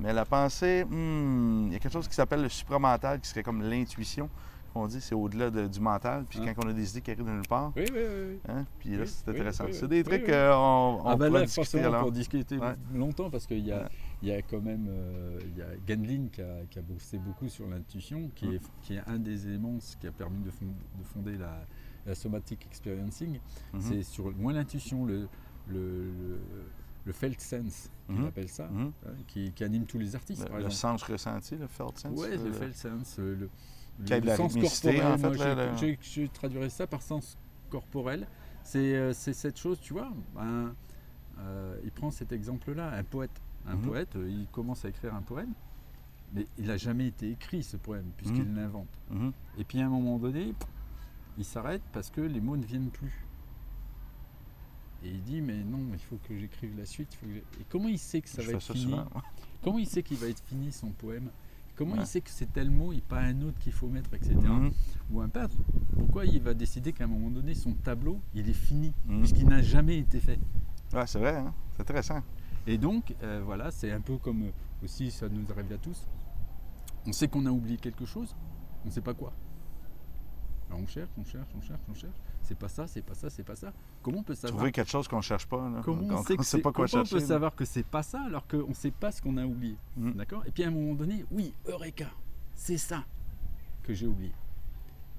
[0.00, 3.42] Mais la pensée, hmm, il y a quelque chose qui s'appelle le supramental, qui serait
[3.42, 4.28] comme l'intuition.
[4.74, 6.24] On dit c'est au-delà de- du mental.
[6.28, 6.52] Puis Hein?
[6.54, 8.24] quand on a des idées qui arrivent de nulle part, Oui, oui, oui.
[8.34, 8.38] oui.
[8.48, 9.64] hein, puis là, Oui, c'est oui, intéressant.
[9.64, 9.88] oui, c'est oui.
[9.88, 10.26] des Oui, trucs oui.
[10.26, 12.00] qu'on on ah ben là, discuter forcément, alors.
[12.02, 12.74] pour discuter Ouais.
[12.94, 13.88] longtemps, parce qu'il y a, Ouais.
[14.22, 17.18] il y a quand même euh, il y a Gendlin qui a, qui a bossé
[17.18, 18.52] beaucoup sur l'intuition, qui, Mm.
[18.54, 20.66] est, qui est un des éléments qui a permis de, fond-
[20.98, 21.64] de fonder la,
[22.06, 23.40] la somatic experiencing.
[23.72, 23.80] Mhm.
[23.80, 25.28] C'est sur moins l'intuition, le,
[25.68, 26.40] le, le,
[27.04, 28.26] le felt sense, qu'il Mhm.
[28.26, 28.92] appelle ça, Mhm.
[29.06, 32.20] hein, qui, qui anime tous les artistes, par Le, sens ressenti, le felt sense.
[32.22, 33.48] Euh, le felt sense, euh,
[33.98, 35.02] le, Qui a de la sens corporel.
[35.06, 37.36] en fait, moi, là, je, le- je- je traduirais ça par sens
[37.70, 38.26] corporel.
[38.62, 40.12] C'est euh, cette chose, tu vois.
[41.40, 43.30] euh, il prend cet exemple-là, un poète.
[43.66, 43.82] Un Mhm.
[43.82, 45.52] poète, euh, il commence à écrire un poème,
[46.32, 48.56] mais il n'a jamais été écrit ce poème, puisqu'il Mhm.
[48.56, 48.88] l'invente.
[49.10, 49.32] Mhm.
[49.58, 50.54] Et puis à un moment donné,
[51.36, 53.24] il s'arrête parce que les mots ne viennent plus.
[55.04, 57.08] Et il dit, mais non, il faut que j'écrive la suite.
[57.12, 58.96] il faut que j'ai- Et comment il sait que ça Je va être fini.
[59.62, 61.30] Comment il sait qu'il va être fini son poème?
[61.78, 62.00] Comment Ouais.
[62.00, 64.34] il sait que c'est tel mot et pas un autre qu'il faut mettre, etc.
[64.36, 64.72] Mhm.
[65.12, 65.56] Ou un peintre,
[65.96, 69.20] pourquoi il va décider qu'à un moment donné, son tableau, il est fini, Mhm.
[69.20, 70.40] puisqu'il n'a jamais été fait?
[70.92, 71.54] Ouais, c'est vrai, hein?
[71.76, 72.20] c'est intéressant.
[72.66, 74.50] Et donc, euh, voilà, c'est un peu comme euh,
[74.84, 76.04] aussi, ça nous arrive à tous.
[77.06, 78.34] On sait qu'on a oublié quelque chose,
[78.84, 79.32] on ne sait pas quoi.
[80.68, 82.14] Alors on cherche, on cherche, on cherche, on cherche.
[82.42, 83.72] C'est pas ça, c'est pas ça, c'est pas ça.
[84.02, 85.68] Comment on peut savoir Trouver quelque chose qu'on ne cherche pas.
[85.68, 85.80] Là.
[85.84, 88.02] Comment on, on sait ne sait pas quoi comment on peut savoir que c'est pas
[88.02, 90.12] ça alors qu'on ne sait pas ce qu'on a oublié Mhm.
[90.14, 90.44] D'accord?
[90.46, 92.10] Et puis à un moment donné, oui, Eureka,
[92.54, 93.04] c'est ça
[93.82, 94.30] que j'ai oublié.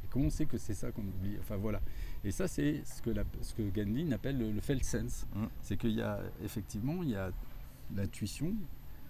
[0.04, 1.38] Et comment on sait que c'est ça qu'on oublie?
[1.40, 1.82] Enfin voilà.
[2.24, 5.26] Et ça, c'est ce que, la- ce que Gandhi appelle le, le felt sense.
[5.36, 5.48] Mhm.
[5.62, 7.32] C'est qu'il y a effectivement il y a
[7.96, 8.54] l'intuition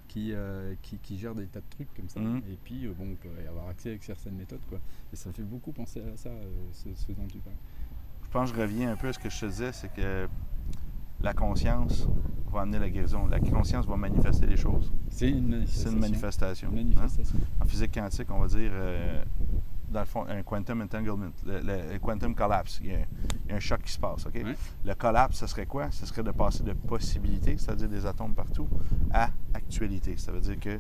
[0.09, 2.19] qui, euh, qui, des tas de trucs comme ça.
[2.19, 2.41] Mhm.
[2.51, 4.65] Et puis, euh, bon, on peut y avoir accès avec certaines méthodes.
[4.67, 4.79] Quoi.
[5.13, 7.55] Et ça fait beaucoup penser à ça, euh, ce, ce dont tu parles.
[8.25, 10.27] Je pense que je reviens un peu à ce que je te disais, c'est que
[11.21, 12.07] la conscience
[12.51, 13.27] va amener la guérison.
[13.27, 14.91] La conscience va manifester les choses.
[15.09, 15.83] C'est une manifestation.
[15.83, 16.69] C'est une manifestation.
[16.71, 16.83] Une hein.
[16.83, 17.39] manifestation.
[17.61, 19.23] En physique quantique, on va dire, euh,
[19.89, 22.79] dans le fond, un quantum entanglement, le, le- le quantum collapse.
[22.83, 22.99] Il y, a,
[23.45, 24.25] il y a un choc qui se passe.
[24.25, 24.35] ok?
[24.35, 24.55] Ouais.
[24.85, 25.89] Le collapse, ce serait quoi?
[25.91, 28.67] Ce serait de passer de possibilité, c'est-à-dire des atomes partout,
[29.11, 30.15] à actualité.
[30.17, 30.79] Ça veut dire que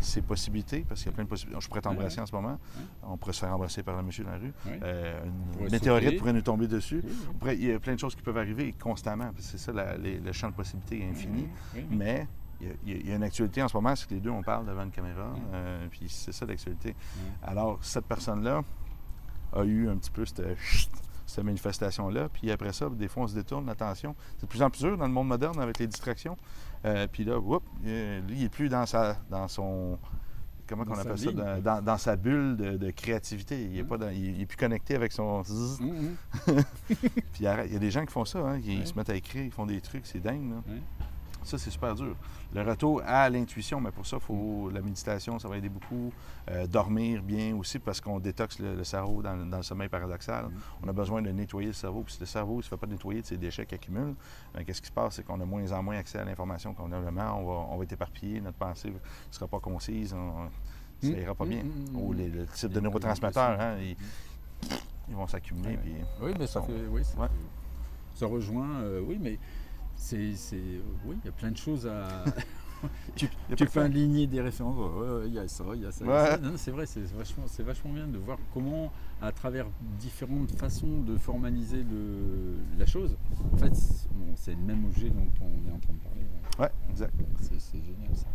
[0.00, 1.60] ces possibilités, parce qu'il y a plein de possibilités.
[1.60, 2.58] Je pourrais t'embrasser en ce moment.
[3.02, 4.52] On pourrait se faire embrasser par le monsieur dans la rue.
[4.66, 4.78] Ouais.
[4.82, 6.16] Euh, une pourrait météorite sauter.
[6.18, 7.00] pourrait nous tomber dessus.
[7.04, 7.34] Oui, oui.
[7.40, 9.24] Pourrait- il y a plein de choses qui peuvent arriver constamment.
[9.32, 11.48] parce que C'est ça, la- les- le champ de possibilités est infini.
[11.74, 11.96] Oui, oui.
[11.96, 12.28] Mais
[12.60, 14.42] il y, a, il y une actualité en ce moment, c'est que les deux, on
[14.42, 15.24] parle devant une caméra.
[15.28, 15.36] Mm.
[15.54, 16.88] euh, puis c'est ça l'actualité.
[16.90, 17.32] Ouais.
[17.48, 18.62] Alors, cette personne-là
[19.54, 20.42] a eu un petit peu cette,
[21.26, 22.28] cette manifestation-là.
[22.30, 24.14] Puis après ça, des fois, on se détourne l'attention.
[24.36, 26.36] C'est de plus en plus dur dans le monde moderne avec les distractions.
[26.84, 29.98] Euh, puis là, whoop, lui, il n'est plus dans, sa, dans son.
[30.68, 31.32] Comment appelle ça?
[31.32, 31.60] Dans, quoi.
[31.60, 33.62] dans- dans sa bulle de, de créativité.
[33.64, 34.10] Il n'est Mm.
[34.12, 35.42] il, il est plus connecté avec son.
[35.80, 36.14] Mhm.
[36.86, 38.84] Puis il y a des gens qui font ça, hein, qui Ouais.
[38.86, 40.50] se mettent à écrire, ils font des trucs, c'est dingue.
[40.50, 40.56] là.
[40.68, 40.80] Ouais.
[41.48, 42.14] Ça, c'est super dur.
[42.52, 46.12] Le retour à l'intuition, mais pour ça, il faut la méditation, ça va aider beaucoup.
[46.50, 50.44] Euh, dormir bien aussi, parce qu'on détoxe le, le cerveau dans, dans le sommeil paradoxal.
[50.44, 50.52] Mhm.
[50.84, 52.02] On a besoin de nettoyer le cerveau.
[52.02, 54.14] Puis si le cerveau ne se fait pas nettoyer de ses déchets qui accumulent,
[54.54, 55.14] ben, qu'est-ce qui se passe?
[55.14, 57.40] C'est qu'on a moins en moins accès à l'information qu'on a vraiment.
[57.40, 58.98] On va, on va être éparpillé, notre pensée ne
[59.30, 60.12] sera pas concise.
[60.12, 60.50] on-
[61.00, 61.20] ça Mm.
[61.22, 61.62] ira pas Mm, bien.
[61.62, 61.96] mm, mm.
[62.02, 63.96] Ou les, le type de neurotransmetteurs, hein, ils,
[65.08, 65.78] ils vont s'accumuler.
[66.20, 66.66] Oui, mais ça Bon.
[66.66, 66.72] fait.
[66.90, 67.28] Oui, ça, Ouais.
[68.14, 68.68] ça rejoint.
[68.82, 69.38] euh, oui, mais
[69.98, 70.34] c'est.
[70.34, 72.24] c'est- Oui, il y a plein de choses à.
[73.16, 74.76] tu Il y a tu pas peux aligner des références.
[74.78, 76.04] Ouais, ouais, Il y a ça, il y a ça.
[76.04, 76.30] il y a Ouais.
[76.30, 76.38] ça.
[76.38, 78.90] Non, C'est vrai, c'est vachement, c'est vachement bien de voir comment,
[79.20, 79.66] à travers
[79.98, 83.16] différentes façons de formaliser le, la chose,
[83.52, 86.20] en fait, c'est bon, c'est le même objet dont on est en train de parler.
[86.20, 86.64] ouais.
[86.64, 87.14] Ouais, exact.
[87.40, 88.26] C'est c'est génial ça.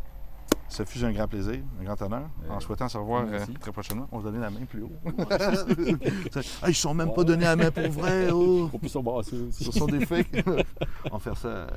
[0.69, 2.23] Ce fut un grand plaisir, un grand honneur.
[2.49, 4.91] En Euh, souhaitant se revoir euh, très prochainement, on se donnait la main plus haut.
[6.61, 8.29] Ah, ils sont même pas donnés la main pour vrai.
[8.33, 8.69] Oh.
[8.73, 9.63] On peut s'embrasser aussi.
[9.65, 10.43] Ce sont des fakes.
[11.11, 11.67] on va faire ça euh,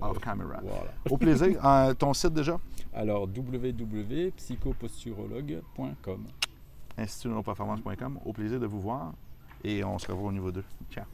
[0.00, 0.60] off camera.
[0.62, 0.92] Voilà.
[1.10, 1.60] Au plaisir.
[1.64, 2.58] Euh, ton site déjà?
[2.94, 6.24] Alors www.psychoposturologue.com.
[6.96, 8.18] institutneuroperformance.com.
[8.24, 9.12] Au plaisir de vous voir
[9.64, 10.64] et on se revoit au niveau 2.
[10.90, 11.04] Ciao.